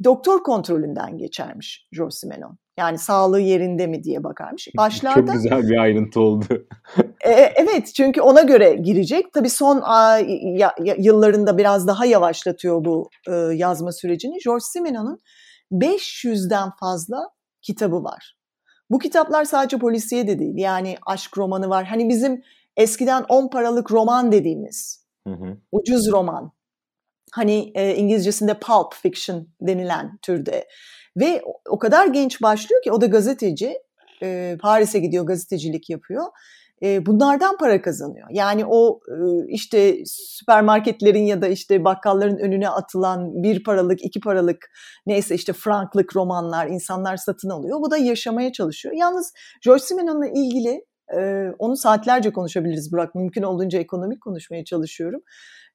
doktor 0.03 0.43
kontrolünden 0.43 1.17
geçermiş 1.17 1.87
George 1.95 2.15
Simenon. 2.15 2.57
Yani 2.79 2.97
sağlığı 2.97 3.39
yerinde 3.39 3.87
mi 3.87 4.03
diye 4.03 4.23
bakarmış. 4.23 4.67
Başlarda 4.77 5.31
Çok 5.31 5.33
güzel 5.43 5.69
bir 5.69 5.77
ayrıntı 5.77 6.21
oldu. 6.21 6.45
e, 7.25 7.31
evet 7.31 7.91
çünkü 7.95 8.21
ona 8.21 8.41
göre 8.41 8.73
girecek. 8.73 9.33
Tabii 9.33 9.49
son 9.49 9.81
a, 9.83 10.17
ya- 10.43 10.75
yıllarında 10.97 11.57
biraz 11.57 11.87
daha 11.87 12.05
yavaşlatıyor 12.05 12.85
bu 12.85 13.09
e, 13.27 13.33
yazma 13.35 13.91
sürecini. 13.91 14.37
George 14.45 14.63
Simenon'un 14.63 15.21
500'den 15.71 16.69
fazla 16.79 17.29
kitabı 17.61 18.03
var. 18.03 18.38
Bu 18.89 18.99
kitaplar 18.99 19.43
sadece 19.45 19.77
polisiye 19.77 20.27
de 20.27 20.39
değil. 20.39 20.57
Yani 20.57 20.95
aşk 21.05 21.37
romanı 21.37 21.69
var. 21.69 21.85
Hani 21.85 22.09
bizim 22.09 22.43
eskiden 22.77 23.25
10 23.29 23.47
paralık 23.49 23.91
roman 23.91 24.31
dediğimiz 24.31 25.05
Hı 25.27 25.33
hı. 25.33 25.57
ucuz 25.71 26.11
roman. 26.11 26.51
Hani 27.31 27.71
e, 27.75 27.95
İngilizcesinde 27.95 28.53
pulp 28.59 28.93
fiction 28.93 29.47
denilen 29.61 30.17
türde. 30.21 30.67
Ve 31.17 31.41
o- 31.69 31.79
kadar 31.79 32.07
genç 32.07 32.41
başlıyor 32.41 32.81
ki 32.83 32.91
o 32.91 33.01
da 33.01 33.05
gazeteci. 33.05 33.77
E, 34.23 34.57
Paris'e 34.61 34.99
gidiyor 34.99 35.25
gazetecilik 35.25 35.89
yapıyor. 35.89 36.23
Bunlardan 36.81 37.57
para 37.57 37.81
kazanıyor. 37.81 38.27
Yani 38.31 38.65
o 38.67 38.99
işte 39.47 39.97
süpermarketlerin 40.05 41.23
ya 41.23 41.41
da 41.41 41.47
işte 41.47 41.83
bakkalların 41.83 42.37
önüne 42.37 42.69
atılan 42.69 43.43
bir 43.43 43.63
paralık, 43.63 44.05
iki 44.05 44.19
paralık 44.19 44.71
neyse 45.05 45.35
işte 45.35 45.53
franklık 45.53 46.15
romanlar 46.15 46.67
insanlar 46.67 47.17
satın 47.17 47.49
alıyor. 47.49 47.79
Bu 47.81 47.91
da 47.91 47.97
yaşamaya 47.97 48.51
çalışıyor. 48.51 48.95
Yalnız 48.97 49.33
George 49.65 49.83
Simenon'la 49.83 50.27
ilgili 50.27 50.85
e, 51.17 51.49
onu 51.59 51.77
saatlerce 51.77 52.31
konuşabiliriz 52.31 52.91
Burak. 52.91 53.15
Mümkün 53.15 53.43
olduğunca 53.43 53.79
ekonomik 53.79 54.21
konuşmaya 54.21 54.65
çalışıyorum. 54.65 55.21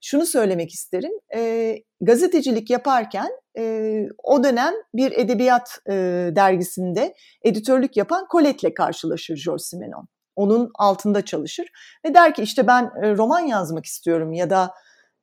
Şunu 0.00 0.26
söylemek 0.26 0.70
isterim. 0.70 1.12
E, 1.36 1.74
gazetecilik 2.00 2.70
yaparken 2.70 3.28
e, 3.58 3.94
o 4.24 4.44
dönem 4.44 4.72
bir 4.94 5.12
edebiyat 5.12 5.78
e, 5.88 5.92
dergisinde 6.36 7.14
editörlük 7.44 7.96
yapan 7.96 8.26
Colette'le 8.32 8.74
karşılaşır 8.74 9.42
George 9.44 9.62
Simenon. 9.62 10.08
Onun 10.36 10.70
altında 10.74 11.24
çalışır 11.24 11.66
ve 12.06 12.14
der 12.14 12.34
ki 12.34 12.42
işte 12.42 12.66
ben 12.66 12.90
e, 13.02 13.16
roman 13.16 13.40
yazmak 13.40 13.86
istiyorum 13.86 14.32
ya 14.32 14.50
da 14.50 14.74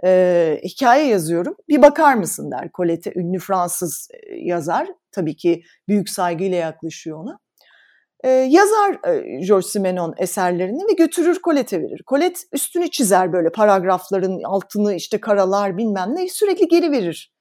e, 0.04 0.60
hikaye 0.64 1.08
yazıyorum. 1.08 1.56
Bir 1.70 1.82
bakar 1.82 2.14
mısın 2.14 2.52
der 2.52 2.70
Colette, 2.74 3.14
ünlü 3.16 3.40
Fransız 3.40 4.08
e, 4.14 4.36
yazar. 4.36 4.88
Tabii 5.12 5.36
ki 5.36 5.64
büyük 5.88 6.10
saygıyla 6.10 6.58
yaklaşıyor 6.58 7.20
ona. 7.20 7.40
E, 8.24 8.30
yazar 8.30 9.14
e, 9.14 9.46
George 9.46 9.68
Simenon 9.68 10.14
eserlerini 10.18 10.84
ve 10.90 10.94
götürür 10.94 11.40
Colette'e 11.44 11.82
verir. 11.82 12.02
Colette 12.08 12.40
üstünü 12.52 12.92
çizer 12.92 13.34
böyle 13.34 13.52
paragrafların 13.52 14.40
altını 14.44 14.94
işte 14.94 15.20
karalar 15.20 15.78
bilmem 15.78 16.16
ne 16.16 16.30
sürekli 16.30 16.68
geri 16.68 16.92
verir 16.92 17.34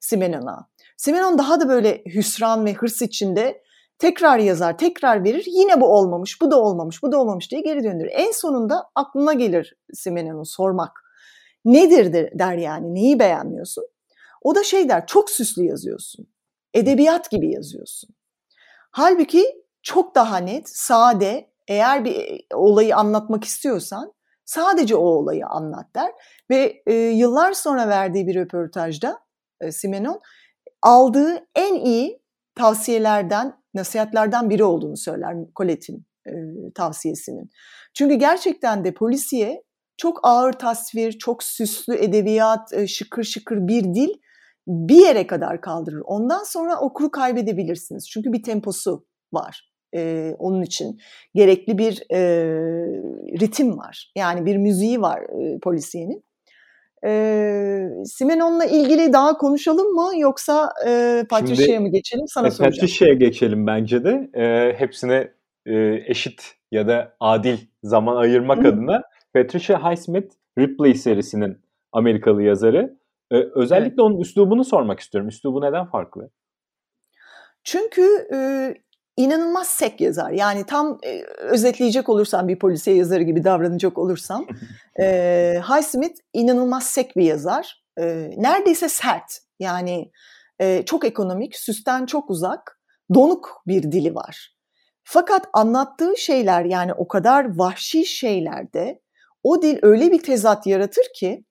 Simenon'a. 0.00 0.68
Simenon 0.96 1.38
daha 1.38 1.60
da 1.60 1.68
böyle 1.68 2.02
hüsran 2.14 2.64
ve 2.64 2.72
hırs 2.72 3.02
içinde 3.02 3.62
tekrar 4.02 4.38
yazar, 4.38 4.78
tekrar 4.78 5.24
verir. 5.24 5.44
Yine 5.46 5.80
bu 5.80 5.86
olmamış, 5.86 6.40
bu 6.40 6.50
da 6.50 6.60
olmamış, 6.60 7.02
bu 7.02 7.12
da 7.12 7.20
olmamış 7.20 7.50
diye 7.50 7.60
geri 7.60 7.84
döndürür. 7.84 8.10
En 8.12 8.30
sonunda 8.32 8.90
aklına 8.94 9.32
gelir 9.32 9.76
Simenon'un 9.94 10.42
sormak. 10.42 10.90
Nedir 11.64 12.12
der, 12.38 12.56
yani, 12.56 12.94
neyi 12.94 13.18
beğenmiyorsun? 13.18 13.84
O 14.42 14.54
da 14.54 14.64
şey 14.64 14.88
der, 14.88 15.06
çok 15.06 15.30
süslü 15.30 15.64
yazıyorsun. 15.64 16.26
Edebiyat 16.74 17.30
gibi 17.30 17.52
yazıyorsun. 17.52 18.10
Halbuki 18.90 19.64
çok 19.82 20.14
daha 20.14 20.36
net, 20.36 20.68
sade, 20.68 21.50
eğer 21.68 22.04
bir 22.04 22.46
olayı 22.54 22.96
anlatmak 22.96 23.44
istiyorsan 23.44 24.12
sadece 24.44 24.96
o 24.96 25.04
olayı 25.04 25.46
anlat 25.46 25.86
der. 25.94 26.12
Ve 26.50 26.82
e, 26.86 26.94
yıllar 26.94 27.52
sonra 27.52 27.88
verdiği 27.88 28.26
bir 28.26 28.34
röportajda 28.34 29.18
e, 29.60 29.72
Simenon 29.72 30.20
aldığı 30.82 31.46
en 31.54 31.74
iyi 31.74 32.22
tavsiyelerden, 32.54 33.61
nasihatlerden 33.74 34.50
biri 34.50 34.64
olduğunu 34.64 34.96
söyler 34.96 35.36
Colette'in 35.56 36.06
e, 36.26 36.32
tavsiyesinin. 36.74 37.50
Çünkü 37.94 38.14
gerçekten 38.14 38.84
de 38.84 38.94
polisiye 38.94 39.62
çok 39.96 40.20
ağır 40.22 40.52
tasvir, 40.52 41.12
çok 41.12 41.42
süslü 41.42 41.94
edebiyat, 41.94 42.72
e, 42.72 42.86
şıkır 42.86 43.24
şıkır 43.24 43.68
bir 43.68 43.84
dil 43.84 44.10
bir 44.66 45.06
yere 45.06 45.26
kadar 45.26 45.60
kaldırır. 45.60 46.02
Ondan 46.04 46.44
sonra 46.44 46.80
okuru 46.80 47.10
kaybedebilirsiniz. 47.10 48.08
Çünkü 48.10 48.32
bir 48.32 48.42
temposu 48.42 49.06
var. 49.32 49.72
E, 49.94 50.32
onun 50.38 50.62
için 50.62 50.98
gerekli 51.34 51.78
bir 51.78 52.02
e, 52.10 52.20
ritim 53.40 53.78
var. 53.78 54.12
Yani 54.16 54.46
bir 54.46 54.56
müziği 54.56 55.00
var 55.00 55.20
e, 55.20 55.58
polisiyenin. 55.58 56.24
E, 57.04 57.88
Simenon'la 58.04 58.64
ilgili 58.64 59.12
daha 59.12 59.38
konuşalım 59.38 59.86
mı 59.86 60.10
yoksa 60.16 60.72
e, 60.86 61.24
Patricia'ya 61.30 61.80
mı 61.80 61.88
geçelim? 61.88 62.28
Sana 62.28 62.46
e, 62.46 62.50
soracağım. 62.50 62.72
Patricia'ya 62.74 63.14
geçelim 63.14 63.66
bence 63.66 64.04
de. 64.04 64.30
E, 64.34 64.72
hepsine 64.78 65.32
e, 65.66 66.02
eşit 66.06 66.54
ya 66.72 66.88
da 66.88 67.16
adil 67.20 67.58
zaman 67.82 68.16
ayırmak 68.16 68.64
Hı. 68.64 68.68
adına 68.68 69.02
Patricia 69.34 69.90
Highsmith 69.90 70.34
Ripley 70.58 70.94
serisinin 70.94 71.58
Amerikalı 71.92 72.42
yazarı. 72.42 72.98
E, 73.30 73.36
özellikle 73.36 73.88
evet. 73.88 74.00
onun 74.00 74.20
üslubunu 74.20 74.64
sormak 74.64 75.00
istiyorum. 75.00 75.28
Üslubu 75.28 75.60
neden 75.60 75.86
farklı? 75.86 76.30
Çünkü 77.64 78.28
e, 78.34 78.38
inanılmaz 79.16 79.66
sek 79.66 80.00
yazar. 80.00 80.30
Yani 80.30 80.66
tam 80.66 80.98
e, 81.02 81.22
özetleyecek 81.38 82.08
olursam 82.08 82.48
bir 82.48 82.58
polisiye 82.58 82.96
yazarı 82.96 83.22
gibi 83.22 83.44
davranacak 83.44 83.98
olursam 83.98 84.46
e, 85.00 85.54
Highsmith 85.68 86.20
inanılmaz 86.32 86.86
sek 86.86 87.16
bir 87.16 87.24
yazar. 87.24 87.82
E, 87.98 88.30
neredeyse 88.36 88.88
sert. 88.88 89.38
Yani 89.58 90.10
e, 90.60 90.82
çok 90.86 91.04
ekonomik, 91.04 91.56
süsten 91.56 92.06
çok 92.06 92.30
uzak, 92.30 92.80
donuk 93.14 93.62
bir 93.66 93.82
dili 93.92 94.14
var. 94.14 94.56
Fakat 95.04 95.48
anlattığı 95.52 96.16
şeyler 96.16 96.64
yani 96.64 96.92
o 96.94 97.08
kadar 97.08 97.58
vahşi 97.58 98.06
şeylerde 98.06 99.00
o 99.42 99.62
dil 99.62 99.78
öyle 99.82 100.12
bir 100.12 100.22
tezat 100.22 100.66
yaratır 100.66 101.04
ki 101.14 101.44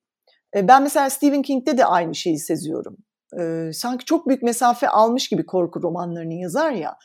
e, 0.55 0.67
ben 0.67 0.83
mesela 0.83 1.09
Stephen 1.09 1.41
King'de 1.41 1.77
de 1.77 1.85
aynı 1.85 2.15
şeyi 2.15 2.39
seziyorum. 2.39 2.97
E, 3.39 3.73
sanki 3.73 4.05
çok 4.05 4.27
büyük 4.27 4.43
mesafe 4.43 4.89
almış 4.89 5.29
gibi 5.29 5.45
korku 5.45 5.83
romanlarını 5.83 6.33
yazar 6.33 6.71
ya 6.71 6.97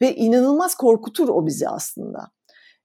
ve 0.00 0.14
inanılmaz 0.14 0.74
korkutur 0.74 1.28
o 1.28 1.46
bizi 1.46 1.68
aslında. 1.68 2.30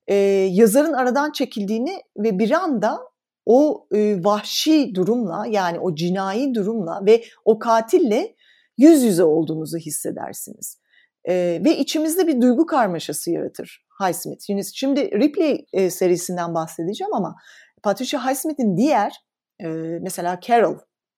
E, 0.07 0.15
yazarın 0.51 0.93
aradan 0.93 1.31
çekildiğini 1.31 2.01
ve 2.17 2.39
bir 2.39 2.51
anda 2.51 2.99
o 3.45 3.87
e, 3.95 4.23
vahşi 4.23 4.95
durumla 4.95 5.45
yani 5.49 5.79
o 5.79 5.95
cinayi 5.95 6.55
durumla 6.55 7.05
ve 7.05 7.23
o 7.45 7.59
katille 7.59 8.35
yüz 8.77 9.03
yüze 9.03 9.23
olduğunuzu 9.23 9.77
hissedersiniz. 9.77 10.79
E, 11.25 11.61
ve 11.65 11.77
içimizde 11.77 12.27
bir 12.27 12.41
duygu 12.41 12.65
karmaşası 12.65 13.31
yaratır 13.31 13.85
Highsmith. 13.99 14.73
Şimdi 14.73 15.11
Ripley 15.11 15.65
e, 15.73 15.89
serisinden 15.89 16.53
bahsedeceğim 16.53 17.13
ama 17.13 17.35
Patricia 17.83 18.29
Highsmith'in 18.29 18.77
diğer 18.77 19.13
e, 19.59 19.67
mesela 20.01 20.39
Carol 20.41 20.75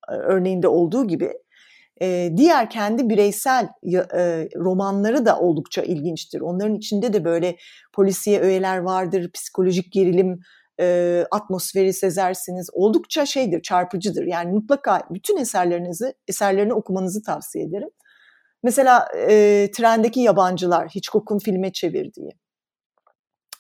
e, 0.10 0.14
örneğinde 0.14 0.68
olduğu 0.68 1.08
gibi 1.08 1.34
e, 2.02 2.32
diğer 2.38 2.70
kendi 2.70 3.10
bireysel 3.10 3.70
e, 3.94 4.50
romanları 4.56 5.26
da 5.26 5.40
oldukça 5.40 5.82
ilginçtir. 5.82 6.42
Onların 6.42 6.76
içinde 6.76 7.14
de 7.14 7.26
böyle 7.26 7.58
polisiye 7.94 8.40
öğeler 8.40 8.78
vardır, 8.78 9.32
psikolojik 9.32 9.92
gerilim 9.92 10.40
e, 10.80 11.26
atmosferi 11.32 11.94
sezersiniz. 11.94 12.70
Oldukça 12.74 13.26
şeydir, 13.26 13.62
çarpıcıdır. 13.62 14.24
Yani 14.24 14.54
mutlaka 14.54 15.02
bütün 15.10 15.38
eserlerinizi, 15.38 16.14
eserlerini 16.28 16.74
okumanızı 16.74 17.22
tavsiye 17.24 17.66
ederim. 17.66 17.90
Mesela 18.64 19.08
e, 19.30 19.70
Trendeki 19.76 20.20
Yabancılar, 20.20 20.90
Hitchcock'un 20.90 21.40
filme 21.40 21.72
çevirdiği. 21.72 22.32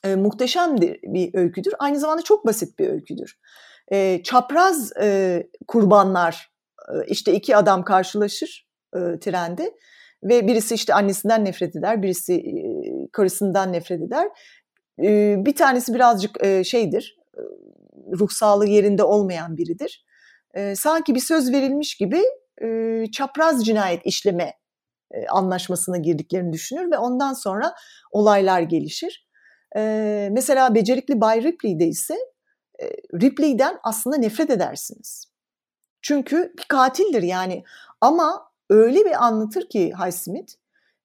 E, 0.03 0.15
muhteşem 0.15 0.77
bir 0.82 1.34
öyküdür. 1.34 1.74
Aynı 1.79 2.00
zamanda 2.00 2.22
çok 2.22 2.46
basit 2.46 2.79
bir 2.79 2.89
öyküdür. 2.89 3.39
E, 3.91 4.24
çapraz 4.24 4.91
e, 5.01 5.44
kurbanlar 5.67 6.56
işte 7.08 7.34
iki 7.34 7.56
adam 7.56 7.84
karşılaşır 7.84 8.67
e, 8.96 9.00
trende 9.20 9.74
ve 10.24 10.48
birisi 10.48 10.75
işte 10.75 10.94
annesinden 10.94 11.46
nefret 11.46 11.75
eder, 11.75 12.03
birisi 12.03 12.34
e, 12.34 12.53
karısından 13.12 13.74
nefret 13.74 14.01
eder. 14.01 14.27
E, 15.03 15.36
bir 15.46 15.56
tanesi 15.56 15.94
birazcık 15.94 16.46
e, 16.46 16.63
şeydir, 16.63 17.17
e, 17.38 17.41
ruh 18.20 18.68
yerinde 18.68 19.03
olmayan 19.03 19.57
biridir. 19.57 20.05
E, 20.53 20.75
sanki 20.75 21.16
bir 21.16 21.20
söz 21.20 21.51
verilmiş 21.51 21.98
gibi 21.98 22.22
e, 22.64 23.03
çapraz 23.11 23.66
cinayet 23.66 24.05
işleme 24.05 24.53
e, 25.11 25.27
anlaşmasına 25.27 25.98
girdiklerini 25.98 26.53
düşünür 26.53 26.92
ve 26.92 26.98
ondan 26.98 27.33
sonra 27.33 27.74
olaylar 28.11 28.61
gelişir. 28.61 29.27
E, 29.77 30.29
mesela 30.31 30.75
becerikli 30.75 31.22
Bay 31.22 31.44
Ripley'de 31.44 31.85
ise 31.85 32.16
e, 32.81 32.85
Ripley'den 33.22 33.77
aslında 33.83 34.18
nefret 34.18 34.50
edersiniz. 34.50 35.36
Çünkü 36.01 36.53
bir 36.57 36.64
katildir 36.64 37.24
yani. 37.24 37.64
Ama 38.01 38.51
öyle 38.70 39.05
bir 39.05 39.25
anlatır 39.25 39.70
ki 39.70 39.94
Highsmith 40.05 40.53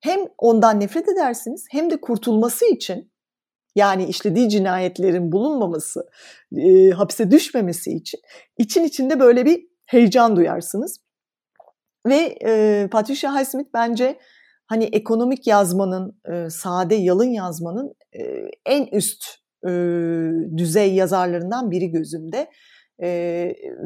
hem 0.01 0.21
ondan 0.39 0.81
nefret 0.81 1.09
edersiniz 1.09 1.67
hem 1.71 1.91
de 1.91 2.01
kurtulması 2.01 2.67
için 2.67 3.13
yani 3.75 4.05
işlediği 4.05 4.49
cinayetlerin 4.49 5.33
bulunmaması, 5.33 6.09
e, 6.57 6.91
hapse 6.91 7.31
düşmemesi 7.31 7.93
için 7.93 8.21
için 8.59 8.85
içinde 8.85 9.21
böyle 9.21 9.45
bir 9.45 9.67
heyecan 9.87 10.37
duyarsınız. 10.37 11.01
Ve 12.07 12.39
e, 12.45 12.89
Patricia 12.91 13.41
Highsmith 13.41 13.71
bence 13.75 14.19
hani 14.67 14.85
ekonomik 14.85 15.47
yazmanın, 15.47 16.21
e, 16.33 16.51
sade 16.51 16.95
yalın 16.95 17.29
yazmanın 17.29 17.95
e, 18.13 18.23
en 18.67 18.87
üst 18.87 19.25
e, 19.67 19.71
düzey 20.57 20.95
yazarlarından 20.95 21.71
biri 21.71 21.91
gözümde 21.91 22.51
e, 23.03 23.09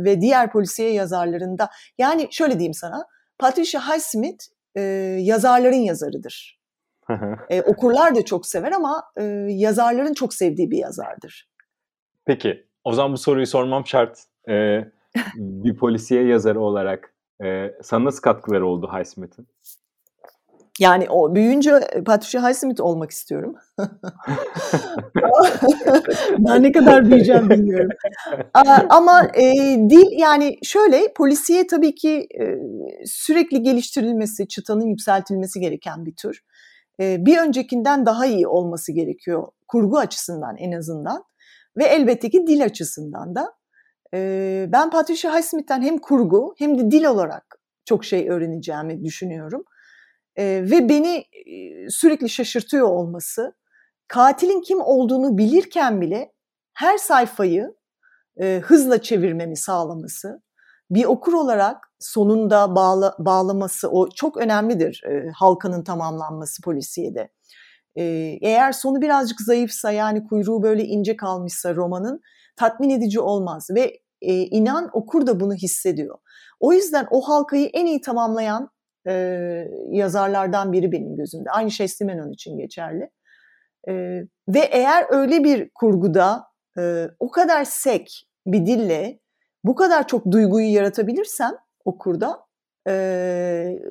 ve 0.05 0.21
diğer 0.21 0.53
polisiye 0.53 0.92
yazarlarında 0.92 1.71
yani 1.99 2.29
şöyle 2.31 2.53
diyeyim 2.53 2.75
sana 2.75 3.07
Patricia 3.38 3.81
Highsmith 3.81 4.45
e, 4.75 4.81
yazarların 5.21 5.77
yazarıdır. 5.77 6.61
e, 7.51 7.62
okurlar 7.62 8.14
da 8.14 8.25
çok 8.25 8.47
sever 8.47 8.73
ama 8.73 9.03
e, 9.16 9.23
yazarların 9.49 10.14
çok 10.14 10.35
sevdiği 10.35 10.71
bir 10.71 10.79
yazardır. 10.79 11.49
Peki 12.25 12.66
o 12.85 12.92
zaman 12.92 13.12
bu 13.12 13.19
soruyu 13.19 13.47
sormam 13.47 13.87
şart. 13.87 14.19
Ee, 14.49 14.81
bir 15.37 15.77
polisiye 15.77 16.27
yazarı 16.27 16.61
olarak 16.61 17.14
e, 17.45 17.75
sana 17.83 18.05
nasıl 18.05 18.21
katkıları 18.21 18.66
oldu 18.66 18.90
Highsmith'in? 18.92 19.49
Yani 20.81 21.11
o 21.11 21.35
büyüyünce 21.35 21.81
Patricia 22.07 22.49
Highsmith 22.49 22.81
olmak 22.81 23.11
istiyorum. 23.11 23.55
ben 26.39 26.62
ne 26.62 26.73
kadar 26.73 27.05
büyüyeceğim 27.05 27.51
bilmiyorum. 27.51 27.91
Ama 28.89 29.25
e, 29.35 29.53
dil 29.91 30.19
yani 30.19 30.57
şöyle 30.62 31.12
polisiye 31.12 31.67
tabii 31.67 31.95
ki 31.95 32.29
e, 32.41 32.45
sürekli 33.05 33.62
geliştirilmesi, 33.62 34.49
çıtanın 34.49 34.87
yükseltilmesi 34.87 35.61
gereken 35.61 36.07
bir 36.07 36.15
tür. 36.17 36.43
E, 37.01 37.27
bir 37.27 37.39
öncekinden 37.39 38.07
daha 38.07 38.27
iyi 38.27 38.49
olması 38.49 38.93
gerekiyor 38.93 39.49
kurgu 39.69 39.99
açısından 39.99 40.57
en 40.57 40.73
azından 40.73 41.25
ve 41.77 41.85
elbette 41.85 42.31
ki 42.31 42.47
dil 42.47 42.65
açısından 42.65 43.35
da. 43.35 43.53
E, 44.15 44.67
ben 44.69 44.91
Patricia 44.91 45.39
Highsmith'ten 45.39 45.83
hem 45.83 45.99
kurgu 45.99 46.55
hem 46.59 46.79
de 46.79 46.91
dil 46.91 47.05
olarak 47.05 47.59
çok 47.85 48.05
şey 48.05 48.29
öğreneceğimi 48.29 49.05
düşünüyorum. 49.05 49.65
E, 50.37 50.44
ve 50.44 50.88
beni 50.88 51.16
e, 51.16 51.90
sürekli 51.90 52.29
şaşırtıyor 52.29 52.88
olması, 52.88 53.55
katilin 54.09 54.61
kim 54.61 54.81
olduğunu 54.81 55.38
bilirken 55.38 56.01
bile 56.01 56.33
her 56.75 56.99
sayfayı 56.99 57.75
e, 58.40 58.61
hızla 58.64 59.03
çevirmemi 59.03 59.57
sağlaması, 59.57 60.42
bir 60.90 61.05
okur 61.05 61.33
olarak 61.33 61.77
sonunda 61.99 62.75
bağla, 62.75 63.14
bağlaması 63.18 63.90
o 63.90 64.09
çok 64.11 64.37
önemlidir 64.37 65.03
e, 65.05 65.31
halkanın 65.31 65.85
tamamlanması 65.85 66.62
polisiyede. 66.62 67.29
E, 67.96 68.03
eğer 68.42 68.72
sonu 68.72 69.03
birazcık 69.03 69.40
zayıfsa 69.40 69.90
yani 69.90 70.25
kuyruğu 70.25 70.62
böyle 70.62 70.85
ince 70.85 71.16
kalmışsa 71.16 71.75
romanın 71.75 72.20
tatmin 72.57 72.90
edici 72.90 73.20
olmaz 73.20 73.68
ve 73.75 74.01
e, 74.22 74.35
inan 74.35 74.90
okur 74.92 75.27
da 75.27 75.40
bunu 75.40 75.55
hissediyor. 75.55 76.18
O 76.61 76.72
yüzden 76.72 77.07
o 77.11 77.20
halkayı 77.20 77.66
en 77.66 77.87
iyi 77.87 78.01
tamamlayan 78.01 78.70
e, 79.09 79.12
yazarlardan 79.90 80.73
biri 80.73 80.92
benim 80.92 81.16
gözümde. 81.16 81.51
Aynı 81.51 81.71
şey 81.71 81.88
Simenon 81.88 82.33
için 82.33 82.59
geçerli. 82.59 83.11
E, 83.88 83.92
ve 84.49 84.61
eğer 84.71 85.07
öyle 85.11 85.45
bir 85.45 85.71
kurguda 85.75 86.45
e, 86.79 87.07
o 87.21 87.31
kadar 87.31 87.64
sek 87.64 88.29
bir 88.47 88.66
dille 88.66 89.21
bu 89.64 89.75
kadar 89.75 90.07
çok 90.07 90.31
duyguyu 90.31 90.73
yaratabilirsem 90.73 91.53
okurda 91.85 92.47
e, 92.88 92.95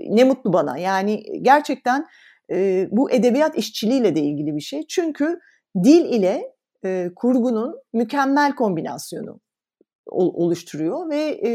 ne 0.10 0.24
mutlu 0.24 0.54
bana. 0.54 0.78
Yani 0.78 1.24
gerçekten 1.42 2.06
e, 2.52 2.88
bu 2.92 3.12
edebiyat 3.12 3.58
işçiliğiyle 3.58 4.16
de 4.16 4.20
ilgili 4.20 4.56
bir 4.56 4.62
şey. 4.62 4.88
Çünkü 4.88 5.40
dil 5.84 6.06
ile 6.06 6.52
e, 6.86 7.10
kurgunun 7.16 7.76
mükemmel 7.94 8.56
kombinasyonu 8.56 9.40
oluşturuyor 10.08 11.10
ve 11.10 11.42
e, 11.46 11.52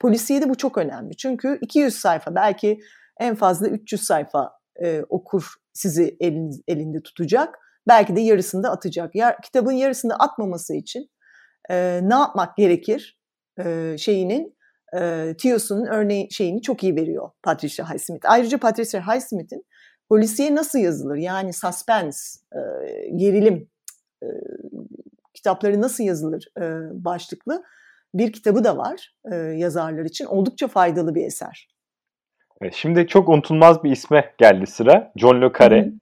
polisiyede 0.00 0.48
bu 0.48 0.54
çok 0.54 0.78
önemli. 0.78 1.16
Çünkü 1.16 1.58
200 1.60 1.94
sayfa 1.94 2.34
belki 2.34 2.80
en 3.20 3.34
fazla 3.34 3.68
300 3.68 4.02
sayfa 4.02 4.50
e, 4.82 5.02
okur 5.08 5.54
sizi 5.72 6.16
eliniz, 6.20 6.60
elinde 6.68 7.02
tutacak. 7.02 7.58
Belki 7.88 8.16
de 8.16 8.20
yarısında 8.20 8.70
atacak. 8.70 9.14
Ya, 9.14 9.36
kitabın 9.40 9.72
yarısında 9.72 10.14
atmaması 10.14 10.74
için 10.74 11.10
e, 11.70 12.00
ne 12.02 12.14
yapmak 12.14 12.56
gerekir 12.56 13.18
e, 13.64 13.96
şeyinin 13.98 14.56
e, 15.00 15.34
Tiosu'nun 15.38 15.86
örneği 15.86 16.32
şeyini 16.32 16.62
çok 16.62 16.82
iyi 16.82 16.96
veriyor 16.96 17.30
Patricia 17.42 17.90
Highsmith. 17.90 18.30
Ayrıca 18.30 18.58
Patricia 18.58 19.14
Highsmith'in 19.14 19.64
polisiye 20.08 20.54
nasıl 20.54 20.78
yazılır? 20.78 21.16
Yani 21.16 21.52
suspense, 21.52 22.40
e, 22.52 22.60
gerilim, 23.16 23.70
e, 24.22 24.26
kitapları 25.34 25.80
nasıl 25.80 26.04
yazılır 26.04 26.44
e, 26.58 26.62
başlıklı 27.04 27.62
bir 28.14 28.32
kitabı 28.32 28.64
da 28.64 28.76
var 28.76 29.14
e, 29.32 29.34
yazarlar 29.34 30.04
için. 30.04 30.24
Oldukça 30.24 30.68
faydalı 30.68 31.14
bir 31.14 31.24
eser. 31.24 31.68
Şimdi 32.72 33.06
çok 33.06 33.28
unutulmaz 33.28 33.84
bir 33.84 33.90
isme 33.90 34.34
geldi 34.38 34.66
sıra. 34.66 35.12
John 35.16 35.42
le 35.42 35.46
Carré. 35.46 35.86
Hı. 35.86 35.92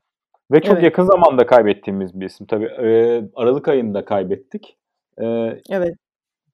Ve 0.52 0.60
çok 0.60 0.74
evet. 0.74 0.84
yakın 0.84 1.04
zamanda 1.04 1.46
kaybettiğimiz 1.46 2.20
bir 2.20 2.26
isim. 2.26 2.46
Tabii 2.46 2.64
e, 2.64 3.22
Aralık 3.34 3.68
ayında 3.68 4.04
kaybettik. 4.04 4.76
E, 5.18 5.24
evet. 5.70 5.96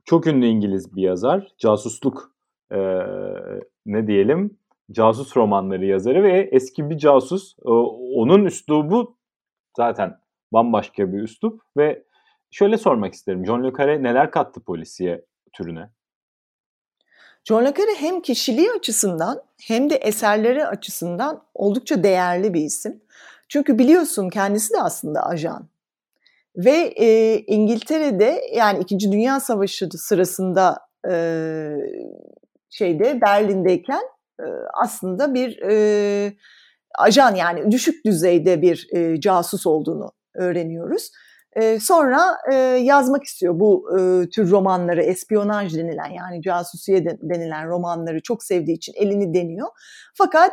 Çok 0.05 0.27
ünlü 0.27 0.47
İngiliz 0.47 0.97
bir 0.97 1.03
yazar. 1.03 1.49
Casusluk 1.59 2.33
e, 2.73 2.79
ne 3.87 4.07
diyelim 4.07 4.59
casus 4.93 5.37
romanları 5.37 5.87
yazarı 5.87 6.23
ve 6.23 6.49
eski 6.53 6.91
bir 6.91 6.99
casus. 6.99 7.57
E, 7.59 7.71
onun 8.15 8.45
üslubu 8.45 9.17
zaten 9.77 10.19
bambaşka 10.53 11.13
bir 11.13 11.23
üslup 11.23 11.63
ve 11.77 12.05
şöyle 12.51 12.79
sormak 12.79 13.15
isterim. 13.15 13.47
John 13.47 13.65
le 13.65 13.69
Carré 13.69 14.03
neler 14.03 14.31
kattı 14.31 14.61
polisiye 14.61 15.25
türüne? 15.53 15.91
John 17.45 17.65
le 17.65 17.69
Carré 17.69 17.95
hem 17.99 18.21
kişiliği 18.21 18.71
açısından 18.71 19.43
hem 19.63 19.91
de 19.91 19.97
eserleri 19.97 20.67
açısından 20.67 21.43
oldukça 21.55 22.03
değerli 22.03 22.55
bir 22.55 22.61
isim. 22.61 23.01
Çünkü 23.49 23.79
biliyorsun 23.79 24.29
kendisi 24.29 24.75
de 24.75 24.81
aslında 24.81 25.27
ajan. 25.27 25.69
Ve 26.57 26.93
e, 26.97 27.39
İngiltere'de 27.39 28.41
yani 28.55 28.79
İkinci 28.79 29.13
Dünya 29.13 29.41
Savaşı 29.41 29.89
sırasında 29.91 30.79
e, 31.11 31.15
şeyde 32.71 33.21
Berlin'deyken 33.21 34.03
e, 34.41 34.45
aslında 34.83 35.35
bir 35.35 35.63
e, 35.63 36.37
ajan 36.99 37.35
yani 37.35 37.73
düşük 37.73 38.05
düzeyde 38.05 38.63
bir 38.63 38.89
e, 38.93 39.21
casus 39.21 39.67
olduğunu 39.67 40.13
öğreniyoruz. 40.35 41.11
Sonra 41.81 42.39
yazmak 42.79 43.25
istiyor 43.25 43.61
bu 43.61 43.89
tür 44.33 44.51
romanları, 44.51 45.03
espiyonaj 45.03 45.77
denilen 45.77 46.11
yani 46.11 46.43
casusiye 46.43 47.05
denilen 47.05 47.69
romanları 47.69 48.23
çok 48.23 48.43
sevdiği 48.43 48.77
için 48.77 48.93
elini 48.97 49.35
deniyor. 49.35 49.69
Fakat 50.15 50.53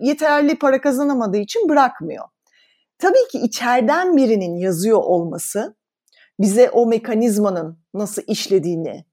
yeterli 0.00 0.58
para 0.58 0.80
kazanamadığı 0.80 1.36
için 1.36 1.68
bırakmıyor. 1.68 2.24
Tabii 2.98 3.28
ki 3.32 3.38
içeriden 3.38 4.16
birinin 4.16 4.56
yazıyor 4.56 4.98
olması 4.98 5.76
bize 6.40 6.70
o 6.70 6.86
mekanizmanın 6.86 7.78
nasıl 7.94 8.22
işlediğini 8.26 9.04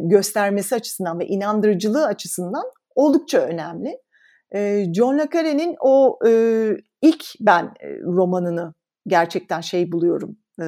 göstermesi 0.00 0.74
açısından 0.74 1.18
ve 1.18 1.26
inandırıcılığı 1.26 2.06
açısından 2.06 2.64
oldukça 2.94 3.38
önemli. 3.38 3.98
John 4.94 5.18
le 5.18 5.22
Carré'nin 5.22 5.76
o 5.80 6.18
e, 6.26 6.30
ilk 7.02 7.24
ben 7.40 7.74
romanını 8.02 8.74
gerçekten 9.06 9.60
şey 9.60 9.92
buluyorum, 9.92 10.36
e, 10.60 10.66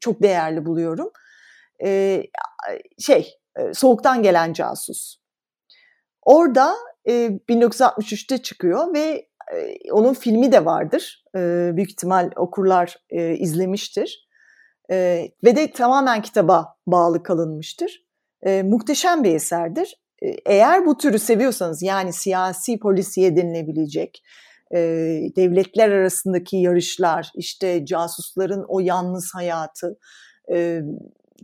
çok 0.00 0.22
değerli 0.22 0.66
buluyorum. 0.66 1.10
E, 1.84 2.22
şey, 2.98 3.34
e, 3.56 3.74
Soğuktan 3.74 4.22
Gelen 4.22 4.52
Casus. 4.52 5.16
Orada 6.22 6.74
e, 7.08 7.12
1963'te 7.48 8.38
çıkıyor 8.38 8.94
ve 8.94 9.28
e, 9.54 9.92
onun 9.92 10.14
filmi 10.14 10.52
de 10.52 10.64
vardır. 10.64 11.24
E, 11.36 11.70
büyük 11.76 11.90
ihtimal 11.90 12.30
okurlar 12.36 12.96
e, 13.10 13.34
izlemiştir. 13.36 14.28
E, 14.90 15.28
ve 15.44 15.56
de 15.56 15.70
tamamen 15.70 16.22
kitaba 16.22 16.76
bağlı 16.86 17.22
kalınmıştır. 17.22 18.06
E, 18.42 18.62
muhteşem 18.62 19.24
bir 19.24 19.34
eserdir. 19.34 20.00
E, 20.22 20.28
eğer 20.46 20.86
bu 20.86 20.98
türü 20.98 21.18
seviyorsanız 21.18 21.82
yani 21.82 22.12
siyasi 22.12 22.78
polisiye 22.78 23.36
denilebilecek, 23.36 24.22
e, 24.74 24.78
devletler 25.36 25.90
arasındaki 25.90 26.56
yarışlar, 26.56 27.32
işte 27.34 27.86
casusların 27.86 28.64
o 28.68 28.80
yalnız 28.80 29.30
hayatı, 29.34 29.98
e, 30.52 30.80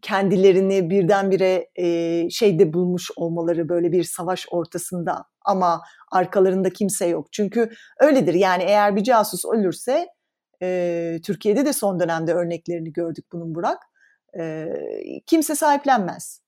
kendilerini 0.02 0.90
birdenbire 0.90 1.68
e, 1.76 2.30
şeyde 2.30 2.72
bulmuş 2.72 3.10
olmaları 3.16 3.68
böyle 3.68 3.92
bir 3.92 4.04
savaş 4.04 4.46
ortasında 4.50 5.24
ama 5.44 5.82
arkalarında 6.12 6.70
kimse 6.70 7.06
yok. 7.06 7.32
Çünkü 7.32 7.70
öyledir 8.00 8.34
yani 8.34 8.62
eğer 8.62 8.96
bir 8.96 9.02
casus 9.02 9.44
ölürse 9.44 10.08
e, 10.62 11.18
Türkiye'de 11.24 11.66
de 11.66 11.72
son 11.72 12.00
dönemde 12.00 12.34
örneklerini 12.34 12.92
gördük 12.92 13.24
bunun 13.32 13.54
Burak. 13.54 13.78
E, 14.38 14.66
kimse 15.26 15.54
sahiplenmez. 15.54 16.40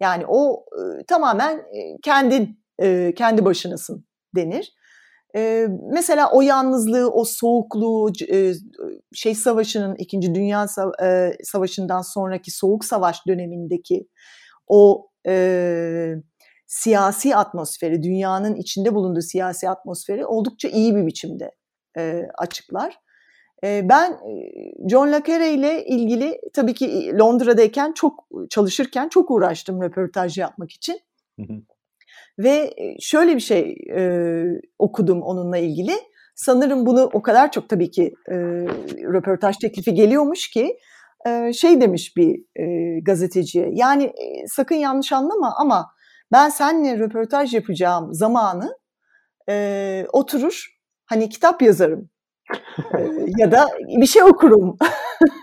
Yani 0.00 0.24
o 0.28 0.64
e, 0.72 1.04
tamamen 1.04 1.58
e, 1.58 2.00
kendin, 2.02 2.64
e, 2.82 3.14
kendi 3.16 3.44
başınasın 3.44 4.06
denir. 4.36 4.74
E, 5.36 5.66
mesela 5.92 6.30
o 6.32 6.40
yalnızlığı, 6.40 7.10
o 7.10 7.24
soğukluğu, 7.24 8.12
e, 8.32 8.52
şey 9.14 9.34
savaşının, 9.34 9.94
İkinci 9.94 10.34
Dünya 10.34 10.66
Savaşı'ndan 11.42 12.02
sonraki 12.02 12.50
soğuk 12.50 12.84
savaş 12.84 13.26
dönemindeki 13.26 14.08
o 14.68 15.10
e, 15.26 16.14
siyasi 16.66 17.36
atmosferi, 17.36 18.02
dünyanın 18.02 18.54
içinde 18.54 18.94
bulunduğu 18.94 19.20
siyasi 19.20 19.68
atmosferi 19.68 20.26
oldukça 20.26 20.68
iyi 20.68 20.96
bir 20.96 21.06
biçimde 21.06 21.54
e, 21.98 22.22
açıklar. 22.38 23.00
E, 23.64 23.88
ben 23.88 24.18
John 24.90 25.12
le 25.12 25.16
Carré 25.16 25.48
ile 25.48 25.84
ilgili 25.84 26.40
tabii 26.52 26.74
ki 26.74 27.18
Londra'dayken 27.18 27.92
çok 27.92 28.28
çalışırken 28.50 29.08
çok 29.08 29.30
uğraştım 29.30 29.82
röportaj 29.82 30.38
yapmak 30.38 30.70
için. 30.70 31.00
Ve 32.38 32.70
şöyle 33.00 33.34
bir 33.34 33.40
şey 33.40 33.76
e, 33.96 34.42
okudum 34.78 35.22
onunla 35.22 35.58
ilgili. 35.58 35.92
Sanırım 36.34 36.86
bunu 36.86 37.10
o 37.12 37.22
kadar 37.22 37.52
çok 37.52 37.68
tabii 37.68 37.90
ki 37.90 38.14
e, 38.28 38.34
röportaj 39.12 39.56
teklifi 39.56 39.94
geliyormuş 39.94 40.50
ki 40.50 40.76
e, 41.26 41.52
şey 41.52 41.80
demiş 41.80 42.16
bir 42.16 42.40
e, 42.56 43.00
gazeteciye. 43.00 43.70
Yani 43.72 44.04
e, 44.04 44.46
sakın 44.46 44.74
yanlış 44.74 45.12
anlama 45.12 45.54
ama 45.58 45.86
ben 46.32 46.48
seninle 46.48 46.98
röportaj 46.98 47.54
yapacağım 47.54 48.14
zamanı 48.14 48.78
e, 49.48 50.06
oturur 50.12 50.66
hani 51.06 51.28
kitap 51.28 51.62
yazarım 51.62 52.10
e, 52.94 52.98
ya 53.38 53.52
da 53.52 53.68
bir 54.00 54.06
şey 54.06 54.22
okurum 54.22 54.76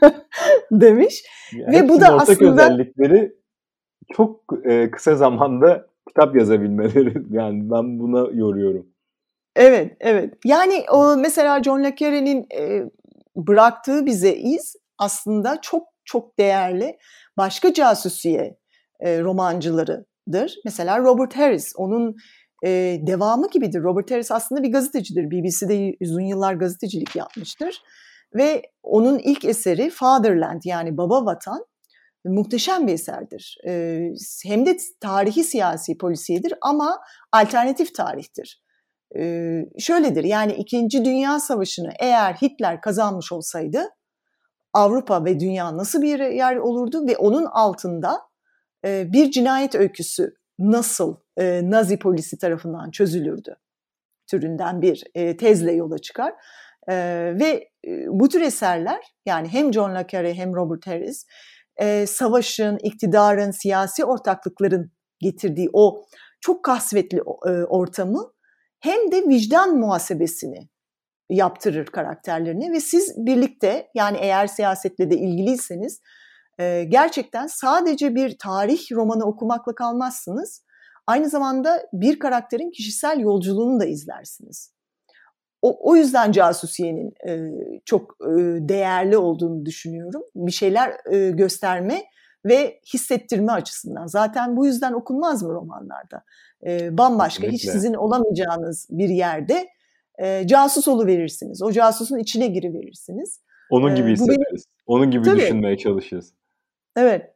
demiş. 0.71 1.23
Yani 1.53 1.75
Ve 1.75 1.89
bu 1.89 2.01
da 2.01 2.07
aslında 2.07 2.51
özellikleri 2.51 3.33
çok 4.13 4.43
e, 4.65 4.91
kısa 4.91 5.15
zamanda 5.15 5.87
kitap 6.07 6.35
yazabilmeleri 6.35 7.13
yani 7.29 7.71
ben 7.71 7.99
buna 7.99 8.19
yoruyorum. 8.19 8.87
Evet, 9.55 9.97
evet. 9.99 10.33
Yani 10.45 10.85
o 10.91 11.17
mesela 11.17 11.63
John 11.63 11.83
le 11.83 11.89
Carré'nin 11.89 12.47
e, 12.59 12.83
bıraktığı 13.35 14.05
bize 14.05 14.35
iz 14.35 14.75
aslında 14.97 15.61
çok 15.61 15.83
çok 16.05 16.39
değerli 16.39 16.97
başka 17.37 17.73
casusiye 17.73 18.57
e, 18.99 19.21
romancılarıdır. 19.21 20.55
Mesela 20.65 20.99
Robert 20.99 21.37
Harris, 21.37 21.73
onun 21.77 22.15
e, 22.65 22.69
devamı 23.07 23.49
gibidir. 23.49 23.83
Robert 23.83 24.11
Harris 24.11 24.31
aslında 24.31 24.63
bir 24.63 24.71
gazetecidir. 24.71 25.31
BBC'de 25.31 25.95
uzun 26.01 26.21
yıllar 26.21 26.53
gazetecilik 26.53 27.15
yapmıştır. 27.15 27.81
Ve 28.35 28.61
onun 28.83 29.19
ilk 29.19 29.45
eseri 29.45 29.89
Fatherland 29.89 30.61
yani 30.65 30.97
Baba 30.97 31.25
Vatan 31.25 31.65
muhteşem 32.27 32.87
bir 32.87 32.93
eserdir. 32.93 33.57
E, 33.67 33.99
hem 34.45 34.65
de 34.65 34.77
tarihi 34.99 35.43
siyasi 35.43 35.97
polisiyedir 35.97 36.53
ama 36.61 36.99
alternatif 37.31 37.95
tarihtir. 37.95 38.63
E, 39.17 39.61
şöyledir 39.79 40.23
yani 40.23 40.53
İkinci 40.53 41.05
Dünya 41.05 41.39
Savaşı'nı 41.39 41.91
eğer 41.99 42.33
Hitler 42.33 42.81
kazanmış 42.81 43.31
olsaydı 43.31 43.89
Avrupa 44.73 45.25
ve 45.25 45.39
dünya 45.39 45.77
nasıl 45.77 46.01
bir 46.01 46.19
yer 46.19 46.55
olurdu 46.55 47.07
ve 47.07 47.17
onun 47.17 47.45
altında 47.45 48.21
e, 48.85 49.13
bir 49.13 49.31
cinayet 49.31 49.75
öyküsü 49.75 50.33
nasıl 50.59 51.15
e, 51.37 51.61
Nazi 51.63 51.99
polisi 51.99 52.37
tarafından 52.37 52.91
çözülürdü 52.91 53.55
türünden 54.27 54.81
bir 54.81 55.03
e, 55.15 55.37
tezle 55.37 55.71
yola 55.71 55.97
çıkar. 55.97 56.33
E, 56.89 56.95
ve 57.39 57.69
bu 58.07 58.29
tür 58.29 58.41
eserler 58.41 59.03
yani 59.25 59.47
hem 59.47 59.73
John 59.73 59.95
le 59.95 59.99
Carré 59.99 60.33
hem 60.33 60.55
Robert 60.55 60.87
Harris 60.87 61.25
e, 61.77 62.07
savaşın, 62.07 62.77
iktidarın, 62.83 63.51
siyasi 63.51 64.05
ortaklıkların 64.05 64.91
getirdiği 65.19 65.69
o 65.73 66.05
çok 66.41 66.63
kasvetli 66.65 67.17
e, 67.47 67.49
ortamı 67.49 68.31
hem 68.79 69.11
de 69.11 69.27
vicdan 69.27 69.77
muhasebesini 69.77 70.69
yaptırır 71.29 71.85
karakterlerini 71.85 72.71
ve 72.71 72.79
siz 72.79 73.13
birlikte 73.17 73.87
yani 73.95 74.17
eğer 74.21 74.47
siyasetle 74.47 75.09
de 75.09 75.17
ilgiliyseniz 75.17 76.01
e, 76.59 76.83
gerçekten 76.83 77.47
sadece 77.47 78.15
bir 78.15 78.37
tarih 78.37 78.91
romanı 78.91 79.25
okumakla 79.25 79.75
kalmazsınız. 79.75 80.63
Aynı 81.07 81.29
zamanda 81.29 81.87
bir 81.93 82.19
karakterin 82.19 82.71
kişisel 82.71 83.19
yolculuğunu 83.19 83.79
da 83.79 83.85
izlersiniz. 83.85 84.76
O, 85.61 85.91
o 85.91 85.95
yüzden 85.95 86.31
casusiyenin 86.31 87.13
e, 87.27 87.51
çok 87.85 88.17
e, 88.21 88.29
değerli 88.69 89.17
olduğunu 89.17 89.65
düşünüyorum. 89.65 90.23
Bir 90.35 90.51
şeyler 90.51 90.93
e, 91.11 91.31
gösterme 91.31 92.03
ve 92.45 92.79
hissettirme 92.93 93.51
açısından. 93.51 94.07
Zaten 94.07 94.57
bu 94.57 94.65
yüzden 94.65 94.93
okunmaz 94.93 95.43
mı 95.43 95.53
romanlarda? 95.53 96.23
E, 96.65 96.97
bambaşka, 96.97 97.41
Kesinlikle. 97.41 97.55
hiç 97.55 97.71
sizin 97.71 97.93
olamayacağınız 97.93 98.87
bir 98.89 99.09
yerde 99.09 99.67
e, 100.17 100.47
casus 100.47 100.87
verirsiniz. 100.87 101.61
O 101.61 101.71
casusun 101.71 102.17
içine 102.17 102.47
giriverirsiniz. 102.47 103.41
Onun 103.69 103.95
gibi 103.95 104.11
hissederiz. 104.11 104.37
Benim... 104.39 104.57
Onun 104.87 105.11
gibi 105.11 105.25
Tabii. 105.25 105.39
düşünmeye 105.39 105.77
çalışırız. 105.77 106.33
Evet. 106.95 107.33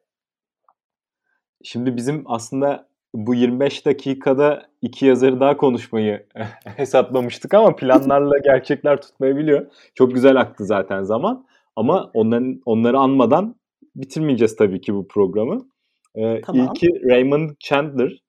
Şimdi 1.64 1.98
bizim 1.98 2.24
aslında 2.26 2.91
bu 3.14 3.36
25 3.36 3.86
dakikada 3.86 4.66
iki 4.82 5.06
yazarı 5.06 5.40
daha 5.40 5.58
konuşmayı 5.58 6.26
hesaplamıştık 6.66 7.54
ama 7.54 7.76
planlarla 7.76 8.38
gerçekler 8.44 9.02
tutmayabiliyor. 9.02 9.66
Çok 9.96 10.14
güzel 10.14 10.36
aktı 10.36 10.66
zaten 10.66 11.04
zaman. 11.04 11.46
Ama 11.76 12.12
onların 12.14 12.62
onları 12.66 12.98
anmadan 12.98 13.56
bitirmeyeceğiz 13.96 14.56
tabii 14.56 14.82
ki 14.82 14.94
bu 14.94 15.08
programı. 15.08 15.68
Ee, 16.16 16.42
tamam. 16.42 16.66
İlki 16.66 16.88
Raymond 17.10 17.50
Chandler 17.60 18.24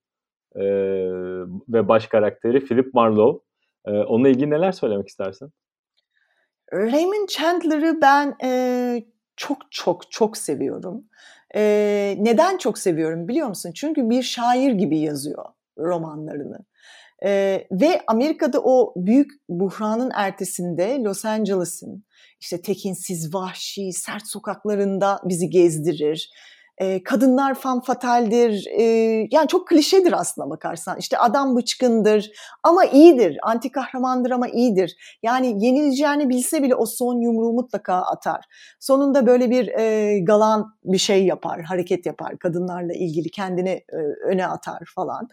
e, 0.55 0.63
ve 1.69 1.87
baş 1.87 2.07
karakteri 2.07 2.65
Philip 2.65 2.93
Marlowe. 2.93 3.43
E, 3.85 3.91
onunla 3.91 4.29
ilgili 4.29 4.49
neler 4.49 4.71
söylemek 4.71 5.07
istersin? 5.07 5.51
Raymond 6.73 7.27
Chandler'ı 7.27 8.01
ben 8.01 8.35
e, 8.43 9.03
çok 9.35 9.57
çok 9.71 10.11
çok 10.11 10.37
seviyorum. 10.37 11.03
E, 11.55 12.15
neden 12.19 12.57
çok 12.57 12.77
seviyorum 12.77 13.27
biliyor 13.27 13.47
musun? 13.47 13.71
Çünkü 13.75 14.09
bir 14.09 14.23
şair 14.23 14.71
gibi 14.71 14.99
yazıyor 14.99 15.45
romanlarını. 15.77 16.57
E, 17.25 17.63
ve 17.71 18.01
Amerika'da 18.07 18.59
o 18.63 18.93
büyük 18.95 19.31
buhranın 19.49 20.11
ertesinde 20.15 20.99
Los 21.03 21.25
Angeles'ın 21.25 22.05
işte 22.39 22.61
tekinsiz, 22.61 23.33
vahşi, 23.33 23.93
sert 23.93 24.27
sokaklarında 24.27 25.19
bizi 25.25 25.49
gezdirir 25.49 26.31
e, 26.77 27.03
kadınlar 27.03 27.53
fanfataldir. 27.53 28.67
E, 28.67 28.83
yani 29.31 29.47
çok 29.47 29.67
klişedir 29.67 30.13
aslına 30.13 30.49
bakarsan. 30.49 30.97
İşte 30.97 31.17
adam 31.17 31.55
bıçkındır 31.55 32.31
ama 32.63 32.85
iyidir. 32.85 33.37
Anti 33.43 33.71
kahramandır 33.71 34.31
ama 34.31 34.47
iyidir. 34.47 35.17
Yani 35.23 35.65
yenileceğini 35.65 36.29
bilse 36.29 36.63
bile 36.63 36.75
o 36.75 36.85
son 36.85 37.21
yumruğu 37.21 37.53
mutlaka 37.53 37.93
atar. 37.93 38.45
Sonunda 38.79 39.25
böyle 39.25 39.49
bir 39.49 39.67
e, 39.67 40.19
galan 40.19 40.75
bir 40.83 40.97
şey 40.97 41.25
yapar, 41.25 41.61
hareket 41.61 42.05
yapar. 42.05 42.39
Kadınlarla 42.39 42.93
ilgili 42.93 43.29
kendini 43.29 43.69
e, 43.69 43.97
öne 44.25 44.47
atar 44.47 44.83
falan. 44.95 45.27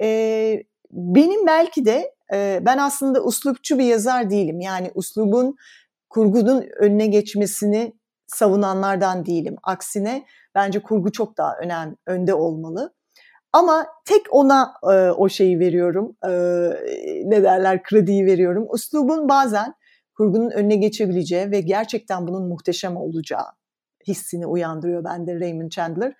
E, 0.00 0.62
benim 0.90 1.46
belki 1.46 1.84
de 1.84 2.14
e, 2.32 2.58
ben 2.62 2.78
aslında 2.78 3.20
uslupçu 3.20 3.78
bir 3.78 3.84
yazar 3.84 4.30
değilim. 4.30 4.60
Yani 4.60 4.90
uslubun 4.94 5.56
kurgunun 6.10 6.64
önüne 6.80 7.06
geçmesini 7.06 7.92
savunanlardan 8.26 9.26
değilim. 9.26 9.56
Aksine 9.62 10.24
Bence 10.54 10.80
kurgu 10.80 11.12
çok 11.12 11.36
daha 11.38 11.56
önem 11.56 11.96
önde 12.06 12.34
olmalı. 12.34 12.94
Ama 13.52 13.86
tek 14.04 14.34
ona 14.34 14.74
e, 14.92 15.10
o 15.10 15.28
şeyi 15.28 15.58
veriyorum, 15.58 16.16
e, 16.24 16.30
ne 17.24 17.42
derler 17.42 17.82
krediyi 17.82 18.26
veriyorum. 18.26 18.66
Uslubun 18.68 19.28
bazen 19.28 19.74
kurgunun 20.16 20.50
önüne 20.50 20.76
geçebileceği 20.76 21.50
ve 21.50 21.60
gerçekten 21.60 22.26
bunun 22.26 22.48
muhteşem 22.48 22.96
olacağı 22.96 23.46
hissini 24.08 24.46
uyandırıyor 24.46 25.04
bende 25.04 25.40
Raymond 25.40 25.70
Chandler. 25.70 26.14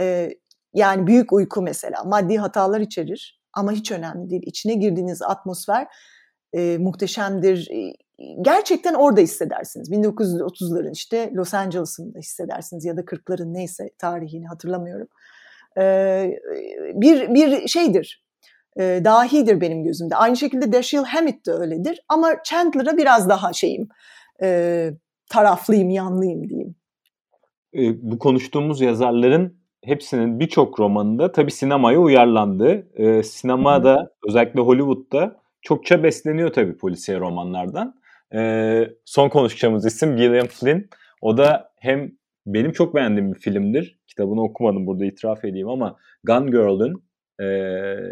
E, 0.00 0.30
yani 0.74 1.06
büyük 1.06 1.32
uyku 1.32 1.62
mesela 1.62 2.04
maddi 2.04 2.38
hatalar 2.38 2.80
içerir 2.80 3.40
ama 3.52 3.72
hiç 3.72 3.92
önemli 3.92 4.30
değil. 4.30 4.42
İçine 4.46 4.74
girdiğiniz 4.74 5.22
atmosfer 5.22 5.86
e, 6.52 6.78
muhteşemdir. 6.78 7.68
Gerçekten 8.42 8.94
orada 8.94 9.20
hissedersiniz. 9.20 9.90
1930'ların 9.90 10.92
işte 10.92 11.30
Los 11.34 11.54
Angeles'ında 11.54 12.18
hissedersiniz 12.18 12.84
ya 12.84 12.96
da 12.96 13.00
40'ların 13.00 13.54
neyse 13.54 13.90
tarihini 13.98 14.46
hatırlamıyorum. 14.46 15.08
E, 15.78 15.84
bir 16.94 17.34
bir 17.34 17.68
şeydir. 17.68 18.24
E, 18.76 19.00
dahidir 19.04 19.60
benim 19.60 19.84
gözümde. 19.84 20.16
Aynı 20.16 20.36
şekilde 20.36 20.72
Dashiell 20.72 21.04
Hammett 21.04 21.46
de 21.46 21.52
öyledir. 21.52 22.00
Ama 22.08 22.42
Chandler'a 22.44 22.96
biraz 22.96 23.28
daha 23.28 23.52
şeyim. 23.52 23.88
E, 24.42 24.90
taraflıyım, 25.30 25.90
yanlıyım 25.90 26.48
diyeyim. 26.48 26.74
E, 27.74 28.10
bu 28.10 28.18
konuştuğumuz 28.18 28.80
yazarların 28.80 29.56
hepsinin 29.84 30.40
birçok 30.40 30.80
romanında 30.80 31.32
tabii 31.32 31.50
sinemaya 31.50 31.98
uyarlandı. 31.98 32.86
E, 32.94 33.22
sinemada 33.22 34.12
özellikle 34.28 34.60
Hollywood'da 34.60 35.42
çokça 35.62 36.02
besleniyor 36.02 36.52
tabii 36.52 36.76
polisiye 36.76 37.20
romanlardan. 37.20 38.01
E, 38.34 38.90
son 39.04 39.28
konuşacağımız 39.28 39.86
isim 39.86 40.16
Gillian 40.16 40.46
Flynn. 40.46 40.88
O 41.20 41.36
da 41.36 41.72
hem 41.76 42.12
benim 42.46 42.72
çok 42.72 42.94
beğendiğim 42.94 43.34
bir 43.34 43.38
filmdir. 43.38 43.98
Kitabını 44.06 44.42
okumadım 44.42 44.86
burada 44.86 45.04
itiraf 45.04 45.44
edeyim 45.44 45.68
ama 45.68 45.96
Gun 46.24 46.50
Girl'ün 46.50 47.04
e, 47.40 47.46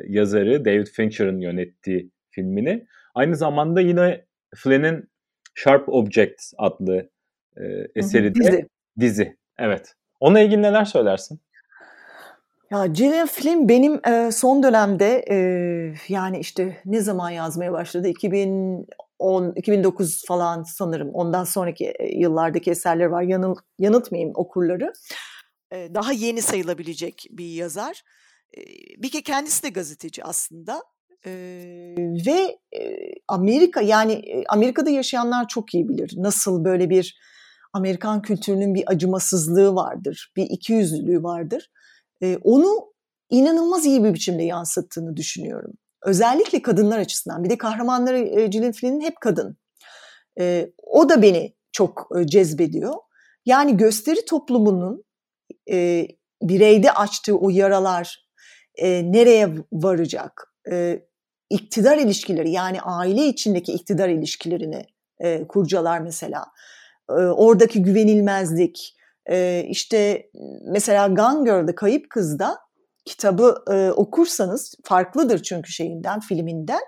yazarı 0.09 0.65
David 0.65 0.87
Fincher'ın 0.87 1.41
yönettiği 1.41 2.11
filmini. 2.31 2.87
Aynı 3.15 3.37
zamanda 3.37 3.81
yine 3.81 4.25
Flynn'in 4.57 5.11
Sharp 5.55 5.89
Objects 5.89 6.53
adlı 6.59 7.11
e, 7.57 7.63
eseri 7.95 8.35
de 8.35 8.41
dizi. 8.41 8.69
dizi. 9.01 9.37
Evet. 9.59 9.95
Ona 10.21 10.41
ilgili 10.41 10.63
neler 10.63 10.85
söylersin? 10.85 11.41
Ya 12.71 12.87
Gillian 12.87 13.27
Flynn 13.27 13.69
benim 13.69 14.01
e, 14.07 14.33
son 14.33 14.63
dönemde 14.63 15.25
e, 15.31 15.37
yani 16.09 16.39
işte 16.39 16.77
ne 16.85 17.01
zaman 17.01 17.31
yazmaya 17.31 17.73
başladı? 17.73 18.09
2010, 18.09 18.87
2009 19.57 20.25
falan 20.27 20.63
sanırım. 20.63 21.11
Ondan 21.13 21.45
sonraki 21.45 21.93
yıllardaki 22.17 22.71
eserler 22.71 23.07
var. 23.07 23.23
Yanıl, 23.23 23.55
yanıltmayayım 23.79 24.33
okurları. 24.35 24.93
E, 25.73 25.95
daha 25.95 26.13
yeni 26.13 26.43
sayılabilecek 26.43 27.27
bir 27.31 27.49
yazar. 27.55 28.03
E, 28.57 28.61
bir 29.03 29.11
kere 29.11 29.23
kendisi 29.23 29.63
de 29.63 29.69
gazeteci 29.69 30.25
aslında. 30.25 30.83
E, 31.27 31.33
ve 32.27 32.59
e, 32.79 32.97
Amerika 33.29 33.81
yani 33.81 34.13
e, 34.13 34.45
Amerika'da 34.49 34.91
yaşayanlar 34.91 35.49
çok 35.49 35.75
iyi 35.75 35.89
bilir. 35.89 36.15
Nasıl 36.17 36.65
böyle 36.65 36.91
bir 36.91 37.21
Amerikan 37.73 38.23
kültürünün 38.23 38.75
bir 38.75 38.85
acımasızlığı 38.87 39.75
vardır. 39.75 40.33
Bir 40.37 40.47
ikiyüzlülüğü 40.51 41.23
vardır 41.23 41.71
e, 42.23 42.37
onu 42.43 42.93
inanılmaz 43.31 43.87
iyi 43.87 44.05
bir 44.05 44.15
biçimde 44.15 44.43
yansıttığını 44.43 45.17
düşünüyorum. 45.17 45.73
Özellikle 46.05 46.63
kadınlar 46.63 46.99
açısından. 46.99 47.45
Bir 47.45 47.51
de 47.51 47.59
kahramanları 47.59 48.19
e, 48.19 48.47
Gillian 48.47 48.73
Flynn'in 48.73 49.01
hep 49.01 49.21
kadın. 49.21 49.57
E, 50.41 50.71
o 50.83 51.09
da 51.09 51.23
beni 51.23 51.57
çok 51.73 52.09
e, 52.19 52.27
cezbediyor. 52.27 52.95
Yani 53.47 53.77
gösteri 53.77 54.25
toplumunun 54.25 55.05
e, 55.71 56.09
bireyde 56.43 56.93
açtığı 56.93 57.39
o 57.39 57.51
yaralar 57.51 58.29
e, 58.77 59.13
nereye 59.13 59.49
varacak? 59.73 60.55
E, 60.71 61.03
iktidar 61.51 61.99
ilişkileri 61.99 62.51
yani 62.51 62.81
aile 62.81 63.27
içindeki 63.27 63.73
iktidar 63.73 64.09
ilişkilerini 64.09 64.85
e, 65.21 65.47
kurcalar 65.47 66.01
mesela. 66.01 66.47
E, 67.11 67.13
oradaki 67.13 67.83
güvenilmezlik, 67.83 68.97
e, 69.31 69.67
işte 69.69 70.31
mesela 70.65 71.09
Gone 71.09 71.45
Girl'da 71.45 71.75
Kayıp 71.75 72.11
Kız'da 72.11 72.59
kitabı 73.05 73.65
e, 73.71 73.91
okursanız 73.91 74.75
farklıdır 74.85 75.43
çünkü 75.43 75.73
şeyinden 75.73 76.21
filminden. 76.21 76.81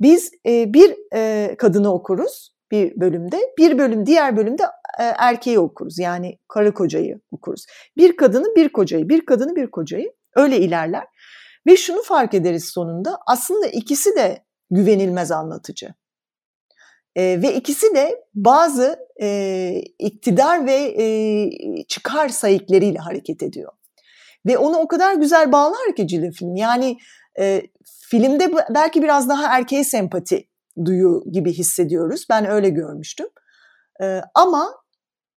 Biz 0.00 0.30
e, 0.46 0.74
bir 0.74 0.96
e, 1.14 1.54
kadını 1.58 1.92
okuruz 1.92 2.54
bir 2.70 3.00
bölümde, 3.00 3.40
bir 3.58 3.78
bölüm 3.78 4.06
diğer 4.06 4.36
bölümde 4.36 4.62
e, 4.98 5.02
erkeği 5.02 5.58
okuruz. 5.58 5.98
Yani 5.98 6.38
karı 6.48 6.74
kocayı 6.74 7.20
okuruz. 7.30 7.66
Bir 7.96 8.16
kadını 8.16 8.56
bir 8.56 8.68
kocayı, 8.68 9.08
bir 9.08 9.26
kadını 9.26 9.56
bir 9.56 9.70
kocayı 9.70 10.12
öyle 10.36 10.58
ilerler. 10.58 11.04
Ve 11.66 11.76
şunu 11.76 12.02
fark 12.02 12.34
ederiz 12.34 12.64
sonunda 12.64 13.18
aslında 13.26 13.66
ikisi 13.66 14.16
de 14.16 14.44
güvenilmez 14.70 15.32
anlatıcı. 15.32 15.94
E, 17.16 17.42
ve 17.42 17.54
ikisi 17.54 17.94
de 17.94 18.24
bazı 18.34 18.98
e, 19.22 19.82
iktidar 19.98 20.66
ve 20.66 20.94
e, 21.02 21.50
çıkar 21.88 22.28
sayıklarıyla 22.28 23.06
hareket 23.06 23.42
ediyor. 23.42 23.72
Ve 24.46 24.58
onu 24.58 24.76
o 24.76 24.88
kadar 24.88 25.14
güzel 25.14 25.52
bağlar 25.52 25.96
ki 25.96 26.08
Cilin 26.08 26.30
film. 26.30 26.56
Yani 26.56 26.98
e, 27.40 27.62
filmde 28.10 28.52
belki 28.74 29.02
biraz 29.02 29.28
daha 29.28 29.56
erkeğe 29.56 29.84
sempati 29.84 30.48
duyu 30.84 31.22
gibi 31.32 31.52
hissediyoruz. 31.52 32.26
Ben 32.30 32.50
öyle 32.50 32.68
görmüştüm. 32.68 33.26
E, 34.02 34.20
ama 34.34 34.74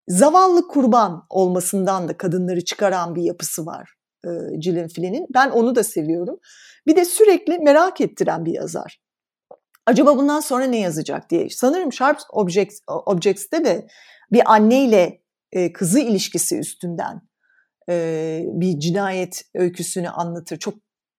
zavallı 0.08 0.68
kurban 0.68 1.26
olmasından 1.30 2.08
da 2.08 2.18
kadınları 2.18 2.66
çıkaran 2.66 3.16
bir 3.16 3.24
yapısı 3.24 3.66
var 3.66 3.94
e, 4.26 4.30
Gillian 4.60 4.88
Flynn'in. 4.88 5.28
Ben 5.34 5.50
onu 5.50 5.76
da 5.76 5.84
seviyorum. 5.84 6.40
Bir 6.88 6.96
de 6.96 7.06
sürekli 7.06 7.60
merak 7.60 8.02
ettiren 8.02 8.46
bir 8.46 8.54
yazar 8.54 9.02
acaba 9.86 10.18
bundan 10.18 10.40
sonra 10.40 10.66
ne 10.66 10.80
yazacak 10.80 11.30
diye. 11.30 11.50
Sanırım 11.50 11.94
Sharp 11.94 12.20
Objects, 12.30 12.80
Objects'te 12.88 13.66
de 13.66 13.88
bir 14.32 14.54
anneyle 14.54 15.22
e, 15.52 15.74
kızı 15.74 16.00
ilişkisi 16.00 16.60
üstünden 16.60 17.22
e, 17.90 18.44
bir 18.48 18.80
cinayet 18.80 19.44
öyküsünü 19.56 20.10
anlatır. 20.10 20.58
Çok 20.58 20.74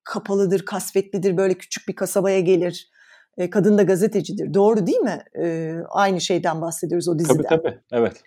kapalıdır, 0.05 0.65
kasvetlidir, 0.65 1.37
böyle 1.37 1.55
küçük 1.55 1.89
bir 1.89 1.95
kasabaya 1.95 2.41
gelir. 2.41 2.91
E, 3.39 3.51
kadın 3.51 3.79
da 3.79 3.83
gazetecidir. 3.83 4.55
Doğru 4.55 4.87
değil 4.87 5.01
mi? 5.01 5.23
E, 5.43 5.75
aynı 5.91 6.21
şeyden 6.21 6.63
bahsediyoruz 6.63 7.09
o 7.09 7.19
diziden. 7.19 7.43
Tabii 7.49 7.63
tabii, 7.63 7.79
evet. 7.93 8.23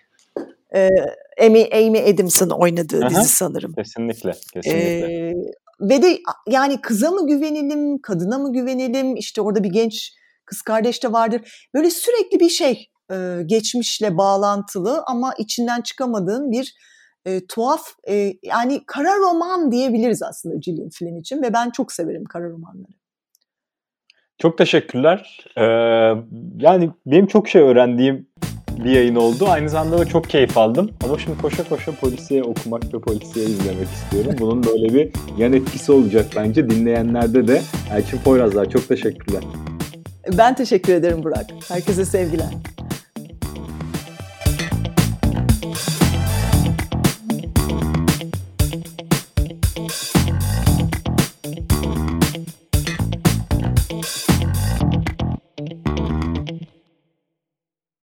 E, 0.74 0.90
Amy, 1.46 1.68
Amy 1.72 1.98
Adams'ın 1.98 2.50
oynadığı 2.50 3.04
Aha, 3.04 3.10
dizi 3.10 3.28
sanırım. 3.28 3.72
Kesinlikle, 3.72 4.32
kesinlikle. 4.52 5.28
E, 5.28 5.34
ve 5.80 6.02
de 6.02 6.18
yani 6.48 6.80
kıza 6.80 7.10
mı 7.10 7.26
güvenelim, 7.26 7.98
kadına 8.02 8.38
mı 8.38 8.52
güvenelim? 8.52 9.16
İşte 9.16 9.40
orada 9.40 9.64
bir 9.64 9.70
genç 9.70 10.12
kız 10.44 10.62
kardeş 10.62 11.02
de 11.02 11.12
vardır. 11.12 11.68
Böyle 11.74 11.90
sürekli 11.90 12.40
bir 12.40 12.48
şey 12.48 12.90
e, 13.12 13.38
geçmişle 13.46 14.16
bağlantılı 14.16 15.02
ama 15.06 15.34
içinden 15.38 15.80
çıkamadığın 15.80 16.50
bir 16.50 16.74
e, 17.26 17.46
tuhaf 17.46 17.82
e, 18.08 18.34
yani 18.42 18.82
kara 18.86 19.16
roman 19.16 19.72
diyebiliriz 19.72 20.22
aslında 20.22 20.54
Gillian 20.54 20.90
Flynn 20.90 21.20
için 21.20 21.42
ve 21.42 21.52
ben 21.52 21.70
çok 21.70 21.92
severim 21.92 22.24
kara 22.24 22.50
romanları. 22.50 22.92
Çok 24.38 24.58
teşekkürler. 24.58 25.44
Ee, 25.56 25.62
yani 26.58 26.90
benim 27.06 27.26
çok 27.26 27.48
şey 27.48 27.62
öğrendiğim 27.62 28.28
bir 28.84 28.90
yayın 28.90 29.14
oldu. 29.14 29.46
Aynı 29.48 29.68
zamanda 29.68 29.98
da 29.98 30.04
çok 30.04 30.30
keyif 30.30 30.58
aldım. 30.58 30.90
Ama 31.04 31.18
şimdi 31.18 31.38
koşa 31.42 31.68
koşa 31.68 31.92
polisiye 31.92 32.42
okumak 32.42 32.94
ve 32.94 33.00
polisiye 33.00 33.46
izlemek 33.46 33.88
istiyorum. 33.88 34.34
Bunun 34.40 34.64
böyle 34.64 34.94
bir 34.94 35.10
yan 35.38 35.52
etkisi 35.52 35.92
olacak 35.92 36.26
bence 36.36 36.70
dinleyenlerde 36.70 37.48
de. 37.48 37.60
Elçin 37.92 38.18
Poyrazlar 38.18 38.70
çok 38.70 38.88
teşekkürler. 38.88 39.42
Ben 40.38 40.54
teşekkür 40.54 40.92
ederim 40.92 41.22
Burak. 41.22 41.46
Herkese 41.68 42.04
sevgiler. 42.04 42.50